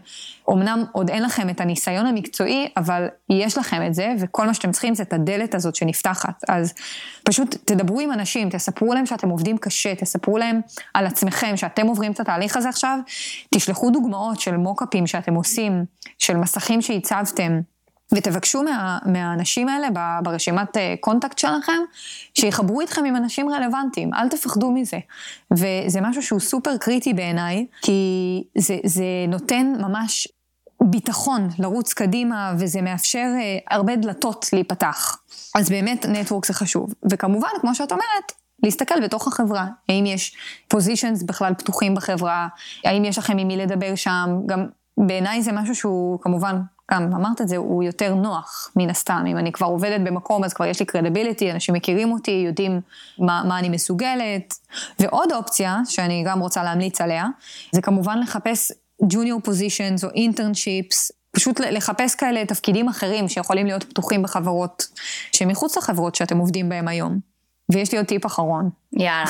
אמנם 0.51 0.85
עוד 0.93 1.11
אין 1.11 1.23
לכם 1.23 1.51
את 1.51 1.61
הניסיון 1.61 2.07
המקצועי, 2.07 2.69
אבל 2.77 3.07
יש 3.31 3.59
לכם 3.59 3.87
את 3.87 3.95
זה, 3.95 4.15
וכל 4.19 4.47
מה 4.47 4.55
שאתם 4.55 4.73
צריכים 4.73 4.95
זה 4.95 5.03
את 5.03 5.13
הדלת 5.13 5.55
הזאת 5.55 5.75
שנפתחת. 5.75 6.45
אז 6.49 6.75
פשוט 7.25 7.57
תדברו 7.65 8.01
עם 8.01 8.13
אנשים, 8.13 8.51
תספרו 8.51 8.95
להם 8.95 9.07
שאתם 9.07 9.29
עובדים 9.29 9.59
קשה, 9.59 9.95
תספרו 9.95 10.39
להם 10.39 10.61
על 10.95 11.07
עצמכם, 11.07 11.57
שאתם 11.57 11.87
עוברים 11.87 12.13
את 12.13 12.21
התהליך 12.21 12.57
הזה 12.57 12.69
עכשיו, 12.69 12.99
תשלחו 13.55 13.91
דוגמאות 13.91 14.41
של 14.41 14.57
מוקאפים 14.57 15.07
שאתם 15.07 15.35
עושים, 15.35 15.85
של 16.19 16.37
מסכים 16.37 16.83
שהצבתם. 16.83 17.61
ותבקשו 18.13 18.63
מה, 18.63 18.99
מהאנשים 19.07 19.69
האלה 19.69 19.89
ברשימת 20.23 20.77
contact 21.01 21.45
אה, 21.45 21.51
שלכם, 21.51 21.79
שיחברו 22.35 22.81
איתכם 22.81 23.05
עם 23.05 23.17
אנשים 23.17 23.49
רלוונטיים, 23.51 24.15
אל 24.15 24.29
תפחדו 24.29 24.71
מזה. 24.71 24.99
וזה 25.51 26.01
משהו 26.01 26.23
שהוא 26.23 26.41
סופר 26.41 26.77
קריטי 26.77 27.15
בעיניי, 27.15 27.67
כי 27.83 28.43
זה, 28.59 28.77
זה 28.85 29.05
נותן 29.29 29.73
ממש 29.81 30.29
ביטחון 30.83 31.49
לרוץ 31.59 31.93
קדימה, 31.93 32.55
וזה 32.59 32.83
מאפשר 32.83 33.19
אה, 33.19 33.59
הרבה 33.71 33.97
דלתות 33.97 34.47
להיפתח. 34.53 35.19
אז 35.55 35.71
באמת 35.71 36.07
נטוורק 36.07 36.47
זה 36.47 36.55
חשוב. 36.55 36.95
וכמובן, 37.11 37.49
כמו 37.61 37.75
שאת 37.75 37.93
אומרת, 37.93 38.33
להסתכל 38.63 39.01
בתוך 39.05 39.29
החברה, 39.29 39.67
האם 39.89 40.07
יש 40.07 40.37
פוזיישנס 40.69 41.23
בכלל 41.23 41.55
פתוחים 41.55 41.95
בחברה, 41.95 42.49
האם 42.85 43.05
יש 43.05 43.19
לכם 43.19 43.39
עם 43.39 43.49
מי 43.49 43.57
לדבר 43.57 43.95
שם, 43.95 44.41
גם 44.47 44.67
בעיניי 44.99 45.43
זה 45.43 45.53
משהו 45.53 45.75
שהוא 45.75 46.21
כמובן 46.21 46.61
גם 46.93 47.11
אמרת 47.15 47.41
את 47.41 47.49
זה, 47.49 47.57
הוא 47.57 47.83
יותר 47.83 48.15
נוח, 48.15 48.71
מן 48.77 48.91
הסתם. 48.91 49.25
אם 49.27 49.39
אני 49.39 49.53
כבר 49.53 49.67
עובדת 49.67 50.01
במקום, 50.01 50.45
אז 50.45 50.53
כבר 50.53 50.67
יש 50.67 50.81
לי 50.81 50.87
קרדיביליטי, 50.87 51.53
אנשים 51.53 51.75
מכירים 51.75 52.13
אותי, 52.13 52.45
יודעים 52.47 52.81
מה, 53.19 53.43
מה 53.49 53.59
אני 53.59 53.69
מסוגלת. 53.69 54.55
ועוד 54.99 55.33
אופציה, 55.33 55.79
שאני 55.89 56.25
גם 56.27 56.41
רוצה 56.41 56.63
להמליץ 56.63 57.01
עליה, 57.01 57.27
זה 57.73 57.83
כמובן 57.83 58.19
לחפש 58.19 58.73
ג'וניור 59.03 59.41
פוזיישנס 59.41 60.05
או 60.05 60.11
אינטרנשיפס, 60.11 61.13
פשוט 61.31 61.61
לחפש 61.61 62.15
כאלה 62.15 62.45
תפקידים 62.47 62.89
אחרים 62.89 63.29
שיכולים 63.29 63.67
להיות 63.67 63.85
פתוחים 63.85 64.23
בחברות, 64.23 64.87
שמחוץ 65.33 65.77
לחברות 65.77 66.15
שאתם 66.15 66.39
עובדים 66.39 66.69
בהן 66.69 66.89
היום. 66.89 67.33
ויש 67.73 67.93
לי 67.93 67.99
עוד 67.99 68.07
טיפ 68.07 68.27
אחרון. 68.27 68.71
יאללה. 68.93 69.25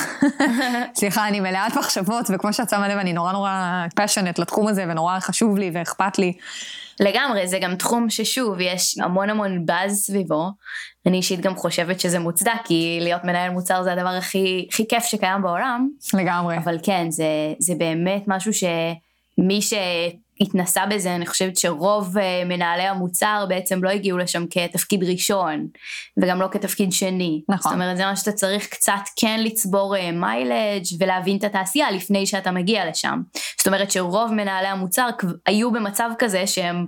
סליחה, 0.99 1.27
אני 1.27 1.39
מלאת 1.39 1.77
מחשבות, 1.77 2.25
וכמו 2.33 2.53
שאת 2.53 2.69
שמה 2.69 2.87
לב, 2.87 2.97
אני 2.97 3.13
נורא 3.13 3.31
נורא 3.31 3.85
פשנט 3.95 4.39
לתחום 4.39 4.67
הזה, 4.67 4.85
ונורא 4.89 5.19
חשוב 5.19 5.57
לי 5.57 5.71
ואכפת 5.73 6.19
לי. 6.19 6.33
לגמרי, 6.99 7.47
זה 7.47 7.59
גם 7.59 7.75
תחום 7.75 8.09
ששוב, 8.09 8.59
יש 8.59 8.97
המון 8.97 9.29
המון 9.29 9.65
באז 9.65 9.95
סביבו. 9.95 10.51
אני 11.05 11.17
אישית 11.17 11.39
גם 11.39 11.55
חושבת 11.55 11.99
שזה 11.99 12.19
מוצדק, 12.19 12.51
כי 12.65 12.99
להיות 13.01 13.23
מנהל 13.23 13.49
מוצר 13.51 13.83
זה 13.83 13.93
הדבר 13.93 14.09
הכי, 14.09 14.67
הכי 14.71 14.87
כיף 14.87 15.03
שקיים 15.03 15.41
בעולם. 15.41 15.89
לגמרי. 16.13 16.57
אבל 16.57 16.77
כן, 16.83 17.11
זה, 17.11 17.25
זה 17.59 17.75
באמת 17.75 18.23
משהו 18.27 18.51
שמי 18.53 19.61
ש... 19.61 19.73
התנסה 20.41 20.85
בזה, 20.85 21.15
אני 21.15 21.25
חושבת 21.25 21.57
שרוב 21.57 22.17
uh, 22.17 22.21
מנהלי 22.45 22.83
המוצר 22.83 23.45
בעצם 23.49 23.83
לא 23.83 23.89
הגיעו 23.89 24.17
לשם 24.17 24.45
כתפקיד 24.49 25.03
ראשון, 25.03 25.67
וגם 26.17 26.41
לא 26.41 26.47
כתפקיד 26.51 26.91
שני. 26.91 27.41
נכון. 27.49 27.71
זאת 27.71 27.73
אומרת, 27.73 27.97
זה 27.97 28.05
מה 28.05 28.15
שאתה 28.15 28.31
צריך 28.31 28.67
קצת 28.67 29.01
כן 29.15 29.39
לצבור 29.43 29.95
מיילג' 30.13 30.83
uh, 30.83 30.95
ולהבין 30.99 31.37
את 31.37 31.43
התעשייה 31.43 31.91
לפני 31.91 32.25
שאתה 32.25 32.51
מגיע 32.51 32.89
לשם. 32.89 33.21
זאת 33.57 33.67
אומרת 33.67 33.91
שרוב 33.91 34.31
מנהלי 34.31 34.67
המוצר 34.67 35.09
היו 35.45 35.71
במצב 35.71 36.09
כזה 36.19 36.47
שהם 36.47 36.85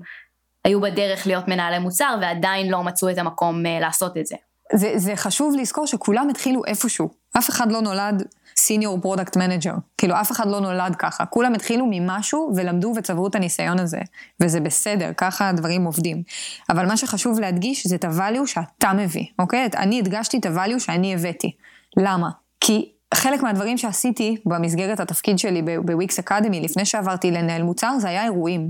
היו 0.63 0.81
בדרך 0.81 1.27
להיות 1.27 1.47
מנהלי 1.47 1.79
מוצר 1.79 2.15
ועדיין 2.21 2.71
לא 2.71 2.83
מצאו 2.83 3.09
את 3.09 3.17
המקום 3.17 3.65
uh, 3.65 3.81
לעשות 3.81 4.17
את 4.17 4.25
זה. 4.25 4.35
זה. 4.73 4.91
זה 4.95 5.15
חשוב 5.15 5.55
לזכור 5.59 5.87
שכולם 5.87 6.29
התחילו 6.29 6.65
איפשהו. 6.65 7.09
אף 7.37 7.49
אחד 7.49 7.71
לא 7.71 7.81
נולד 7.81 8.23
senior 8.57 9.01
product 9.01 9.37
manager. 9.37 9.73
כאילו, 9.97 10.15
אף 10.21 10.31
אחד 10.31 10.47
לא 10.47 10.59
נולד 10.59 10.95
ככה. 10.95 11.25
כולם 11.25 11.53
התחילו 11.53 11.85
ממשהו 11.89 12.53
ולמדו 12.55 12.93
וצברו 12.95 13.27
את 13.27 13.35
הניסיון 13.35 13.79
הזה. 13.79 13.99
וזה 14.39 14.59
בסדר, 14.59 15.11
ככה 15.17 15.49
הדברים 15.49 15.85
עובדים. 15.85 16.23
אבל 16.69 16.85
מה 16.85 16.97
שחשוב 16.97 17.39
להדגיש 17.39 17.87
זה 17.87 17.95
את 17.95 18.05
ה 18.05 18.12
value 18.12 18.47
שאתה 18.47 18.93
מביא, 18.93 19.25
אוקיי? 19.39 19.69
אני 19.77 19.99
הדגשתי 19.99 20.37
את 20.37 20.45
ה 20.45 20.51
value 20.51 20.79
שאני 20.79 21.13
הבאתי. 21.13 21.51
למה? 21.97 22.29
כי 22.59 22.91
חלק 23.13 23.43
מהדברים 23.43 23.77
שעשיתי 23.77 24.37
במסגרת 24.45 24.99
התפקיד 24.99 25.39
שלי 25.39 25.61
בוויקס 25.61 26.19
אקדמי, 26.19 26.61
לפני 26.61 26.85
שעברתי 26.85 27.31
לנהל 27.31 27.63
מוצר, 27.63 27.95
זה 27.99 28.07
היה 28.07 28.23
אירועים. 28.23 28.69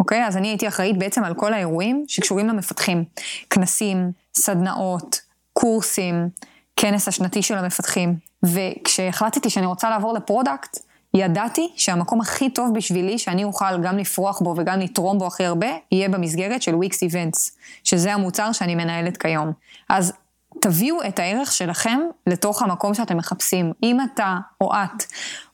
אוקיי? 0.00 0.26
אז 0.26 0.36
אני 0.36 0.48
הייתי 0.48 0.68
אחראית 0.68 0.98
בעצם 0.98 1.24
על 1.24 1.34
כל 1.34 1.52
האירועים 1.52 2.04
שקשורים 2.08 2.48
למפתחים. 2.48 3.04
כנסים, 3.50 4.12
סדנאות, 4.34 5.20
קורסים, 5.52 6.28
כנס 6.76 7.08
השנתי 7.08 7.42
של 7.42 7.54
המפתחים. 7.54 8.16
וכשהחלטתי 8.44 9.50
שאני 9.50 9.66
רוצה 9.66 9.90
לעבור 9.90 10.12
ל 10.12 10.19
product, 10.19 10.78
ידעתי 11.14 11.72
שהמקום 11.76 12.20
הכי 12.20 12.50
טוב 12.50 12.74
בשבילי, 12.74 13.18
שאני 13.18 13.44
אוכל 13.44 13.82
גם 13.82 13.98
לפרוח 13.98 14.40
בו 14.42 14.54
וגם 14.58 14.80
לתרום 14.80 15.18
בו 15.18 15.26
הכי 15.26 15.44
הרבה, 15.44 15.66
יהיה 15.92 16.08
במסגרת 16.08 16.62
של 16.62 16.74
וויקס 16.74 17.02
איבנטס, 17.02 17.56
שזה 17.84 18.14
המוצר 18.14 18.52
שאני 18.52 18.74
מנהלת 18.74 19.16
כיום. 19.16 19.52
אז 19.88 20.12
תביאו 20.60 20.96
את 21.08 21.18
הערך 21.18 21.52
שלכם 21.52 22.00
לתוך 22.26 22.62
המקום 22.62 22.94
שאתם 22.94 23.16
מחפשים. 23.16 23.72
אם 23.82 23.98
אתה 24.00 24.36
או 24.60 24.72
את 24.72 25.04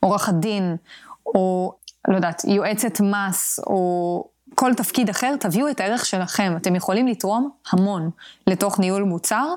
עורכת 0.00 0.34
דין, 0.34 0.76
או 1.26 1.72
לא 2.08 2.16
יודעת, 2.16 2.42
יועצת 2.44 3.00
מס, 3.00 3.60
או 3.66 4.24
כל 4.54 4.74
תפקיד 4.74 5.08
אחר, 5.08 5.36
תביאו 5.40 5.68
את 5.68 5.80
הערך 5.80 6.06
שלכם. 6.06 6.54
אתם 6.56 6.74
יכולים 6.74 7.06
לתרום 7.06 7.50
המון 7.72 8.10
לתוך 8.46 8.78
ניהול 8.78 9.02
מוצר, 9.02 9.54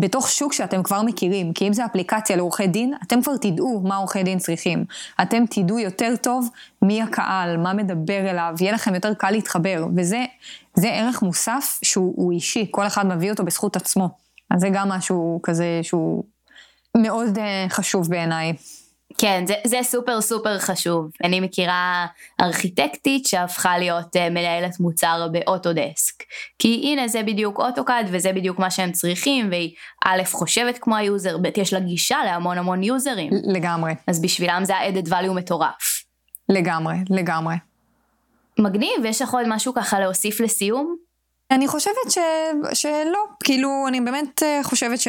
בתוך 0.00 0.28
שוק 0.28 0.52
שאתם 0.52 0.82
כבר 0.82 1.02
מכירים, 1.02 1.52
כי 1.52 1.68
אם 1.68 1.72
זה 1.72 1.84
אפליקציה 1.84 2.36
לעורכי 2.36 2.66
דין, 2.66 2.94
אתם 3.02 3.22
כבר 3.22 3.36
תדעו 3.36 3.82
מה 3.84 3.96
עורכי 3.96 4.22
דין 4.22 4.38
צריכים. 4.38 4.84
אתם 5.22 5.44
תדעו 5.50 5.78
יותר 5.78 6.14
טוב 6.22 6.48
מי 6.82 7.02
הקהל, 7.02 7.56
מה 7.56 7.74
מדבר 7.74 8.30
אליו, 8.30 8.54
יהיה 8.60 8.72
לכם 8.72 8.94
יותר 8.94 9.14
קל 9.14 9.30
להתחבר, 9.30 9.86
וזה 9.96 10.88
ערך 10.88 11.22
מוסף 11.22 11.78
שהוא 11.82 12.32
אישי, 12.32 12.66
כל 12.70 12.86
אחד 12.86 13.06
מביא 13.06 13.30
אותו 13.30 13.44
בזכות 13.44 13.76
עצמו. 13.76 14.08
אז 14.50 14.60
זה 14.60 14.68
גם 14.72 14.88
משהו 14.88 15.40
כזה 15.42 15.80
שהוא 15.82 16.24
מאוד 16.96 17.38
uh, 17.38 17.40
חשוב 17.68 18.10
בעיניי. 18.10 18.52
כן, 19.18 19.44
זה, 19.46 19.54
זה 19.66 19.78
סופר 19.82 20.20
סופר 20.20 20.58
חשוב. 20.58 21.10
אני 21.24 21.40
מכירה 21.40 22.06
ארכיטקטית 22.40 23.26
שהפכה 23.26 23.78
להיות 23.78 24.16
אה, 24.16 24.30
מנהלת 24.30 24.80
מוצר 24.80 25.28
באוטודסק. 25.32 26.22
כי 26.58 26.80
הנה 26.84 27.08
זה 27.08 27.22
בדיוק 27.22 27.58
אוטוקאד 27.58 28.06
וזה 28.10 28.32
בדיוק 28.32 28.58
מה 28.58 28.70
שהם 28.70 28.92
צריכים, 28.92 29.48
והיא 29.50 29.74
א' 30.04 30.22
חושבת 30.24 30.78
כמו 30.78 30.96
ה 30.96 31.03
user, 31.03 31.38
ב' 31.38 31.48
יש 31.56 31.72
לה 31.72 31.80
גישה 31.80 32.18
להמון 32.24 32.58
המון 32.58 32.82
יוזרים. 32.82 33.32
לגמרי. 33.54 33.92
אז 34.06 34.22
בשבילם 34.22 34.62
זה 34.64 34.76
ה 34.76 34.81
added 34.81 35.08
value 35.08 35.32
מטורף. 35.32 36.04
לגמרי, 36.48 36.96
לגמרי. 37.10 37.54
מגניב, 38.58 39.04
יש 39.04 39.22
לך 39.22 39.34
עוד 39.34 39.46
משהו 39.48 39.74
ככה 39.74 40.00
להוסיף 40.00 40.40
לסיום? 40.40 41.03
אני 41.50 41.68
חושבת 41.68 42.10
ש... 42.10 42.18
שלא, 42.72 43.18
כאילו, 43.44 43.84
אני 43.88 44.00
באמת 44.00 44.42
אה, 44.42 44.60
חושבת 44.62 45.00
ש... 45.00 45.08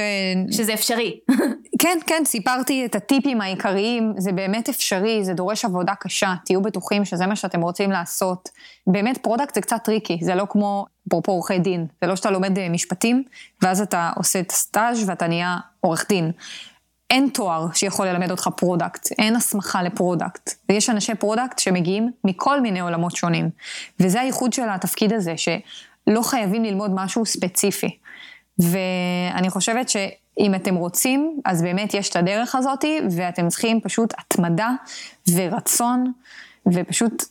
שזה 0.51 0.73
אפשרי. 0.73 1.19
כן, 1.81 1.97
כן, 2.07 2.23
סיפרתי 2.25 2.85
את 2.85 2.95
הטיפים 2.95 3.41
העיקריים, 3.41 4.13
זה 4.17 4.31
באמת 4.31 4.69
אפשרי, 4.69 5.25
זה 5.25 5.33
דורש 5.33 5.65
עבודה 5.65 5.93
קשה, 5.99 6.33
תהיו 6.45 6.61
בטוחים 6.61 7.05
שזה 7.05 7.27
מה 7.27 7.35
שאתם 7.35 7.61
רוצים 7.61 7.91
לעשות. 7.91 8.49
באמת, 8.87 9.17
product 9.17 9.55
זה 9.55 9.61
קצת 9.61 9.77
tricky, 9.83 10.17
זה 10.21 10.35
לא 10.35 10.45
כמו, 10.49 10.85
אפרופו 11.07 11.31
עורכי 11.31 11.59
דין, 11.59 11.87
זה 12.01 12.07
לא 12.07 12.15
שאתה 12.15 12.31
לומד 12.31 12.57
אה, 12.57 12.69
משפטים, 12.69 13.23
ואז 13.61 13.81
אתה 13.81 14.11
עושה 14.15 14.39
את 14.39 14.51
הסטאז' 14.51 15.09
ואתה 15.09 15.27
נהיה 15.27 15.57
עורך 15.81 16.05
דין. 16.09 16.31
אין 17.09 17.29
תואר 17.33 17.67
שיכול 17.73 18.07
ללמד 18.07 18.31
אותך 18.31 18.49
product, 18.57 19.11
אין 19.19 19.35
הסמכה 19.35 19.83
ל 19.83 19.90
product. 19.90 20.49
ויש 20.69 20.89
אנשי 20.89 21.15
product 21.15 21.59
שמגיעים 21.59 22.11
מכל 22.23 22.61
מיני 22.61 22.79
עולמות 22.79 23.15
שונים. 23.15 23.49
וזה 23.99 24.21
הייחוד 24.21 24.53
של 24.53 24.69
התפקיד 24.69 25.13
הזה, 25.13 25.37
ש... 25.37 25.49
לא 26.07 26.21
חייבים 26.21 26.63
ללמוד 26.63 26.91
משהו 26.93 27.25
ספציפי. 27.25 27.97
ואני 28.59 29.49
חושבת 29.49 29.89
שאם 29.89 30.55
אתם 30.55 30.75
רוצים, 30.75 31.39
אז 31.45 31.61
באמת 31.61 31.93
יש 31.93 32.09
את 32.09 32.15
הדרך 32.15 32.55
הזאת, 32.55 32.85
ואתם 33.11 33.47
צריכים 33.47 33.81
פשוט 33.81 34.13
התמדה 34.17 34.69
ורצון, 35.33 36.11
ופשוט 36.73 37.23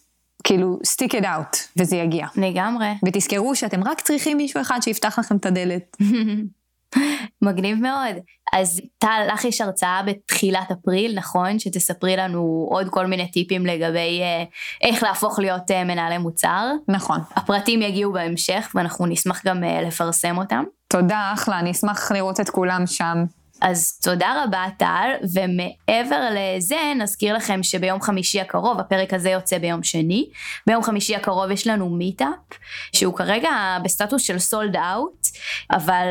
כאילו 0.44 0.78
stick 0.86 1.10
it 1.10 1.24
out, 1.24 1.56
וזה 1.76 1.96
יגיע. 1.96 2.26
לגמרי. 2.36 2.88
ותזכרו 3.06 3.54
שאתם 3.54 3.84
רק 3.84 4.00
צריכים 4.00 4.36
מישהו 4.36 4.60
אחד 4.60 4.78
שיפתח 4.82 5.18
לכם 5.18 5.36
את 5.36 5.46
הדלת. 5.46 5.96
מגניב 7.44 7.78
מאוד. 7.78 8.16
אז 8.52 8.80
טל, 8.98 9.26
לך 9.32 9.44
יש 9.44 9.60
הרצאה 9.60 10.00
בתחילת 10.06 10.70
אפריל, 10.70 11.18
נכון? 11.18 11.58
שתספרי 11.58 12.16
לנו 12.16 12.68
עוד 12.70 12.88
כל 12.88 13.06
מיני 13.06 13.30
טיפים 13.30 13.66
לגבי 13.66 14.20
אה, 14.22 14.44
איך 14.88 15.02
להפוך 15.02 15.38
להיות 15.38 15.70
אה, 15.70 15.84
מנהלי 15.84 16.18
מוצר. 16.18 16.70
נכון. 16.88 17.20
הפרטים 17.36 17.82
יגיעו 17.82 18.12
בהמשך 18.12 18.70
ואנחנו 18.74 19.06
נשמח 19.06 19.46
גם 19.46 19.64
אה, 19.64 19.82
לפרסם 19.82 20.38
אותם. 20.38 20.64
תודה, 20.88 21.30
אחלה, 21.34 21.58
אני 21.58 21.70
אשמח 21.70 22.12
לראות 22.12 22.40
את 22.40 22.50
כולם 22.50 22.86
שם. 22.86 23.24
אז 23.62 23.98
תודה 24.02 24.44
רבה 24.44 24.64
טל, 24.78 25.10
ומעבר 25.34 26.28
לזה 26.30 26.76
נזכיר 26.98 27.36
לכם 27.36 27.62
שביום 27.62 28.00
חמישי 28.00 28.40
הקרוב, 28.40 28.80
הפרק 28.80 29.14
הזה 29.14 29.30
יוצא 29.30 29.58
ביום 29.58 29.82
שני, 29.82 30.28
ביום 30.66 30.82
חמישי 30.82 31.16
הקרוב 31.16 31.50
יש 31.50 31.66
לנו 31.66 31.90
מיטאפ, 31.90 32.58
שהוא 32.92 33.14
כרגע 33.14 33.50
בסטטוס 33.84 34.22
של 34.22 34.38
sold 34.38 34.76
out, 34.76 35.26
אבל 35.70 36.06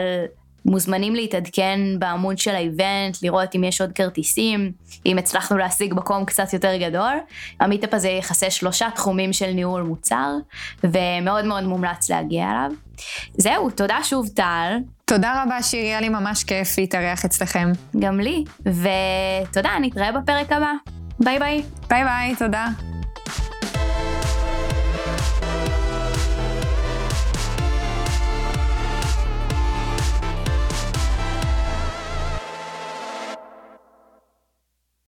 מוזמנים 0.66 1.16
להתעדכן 1.16 1.80
בעמוד 2.00 2.38
של 2.38 2.56
ה 2.56 2.65
event, 2.65 3.18
לראות 3.22 3.56
אם 3.56 3.64
יש 3.64 3.82
עוד 3.82 3.92
כרטיסים, 3.92 4.72
אם 5.06 5.18
הצלחנו 5.18 5.58
להשיג 5.58 5.94
מקום 5.94 6.26
קצת 6.26 6.54
יותר 6.54 6.78
גדול. 6.78 7.14
המיטאפ 7.60 7.94
הזה 7.94 8.10
יכסה 8.10 8.50
שלושה 8.50 8.90
תחומים 8.96 9.34
של 9.34 9.52
ניהול 9.52 9.82
מוצר, 9.82 10.32
ומאוד 10.84 11.46
מאוד 11.46 11.64
מומלץ 11.64 12.10
להגיע 12.10 12.52
אליו. 12.52 12.72
זהו, 13.38 13.70
תודה 13.70 13.98
שוב 14.04 14.28
טל. 14.28 14.78
תודה 15.06 15.44
רבה 15.44 15.64
שירי, 15.64 15.88
היה 15.88 16.02
לי 16.02 16.10
ממש 16.10 16.44
כיף 16.44 16.78
להתארח 16.78 17.26
אצלכם. 17.26 17.72
גם 18.00 18.20
לי, 18.20 18.44
ותודה, 18.60 19.72
נתראה 19.82 20.12
בפרק 20.12 20.52
הבא. 20.52 20.72
ביי 21.20 21.40
ביי. 21.40 21.64
ביי 21.90 22.04
ביי, 22.04 22.36
תודה. 22.36 22.68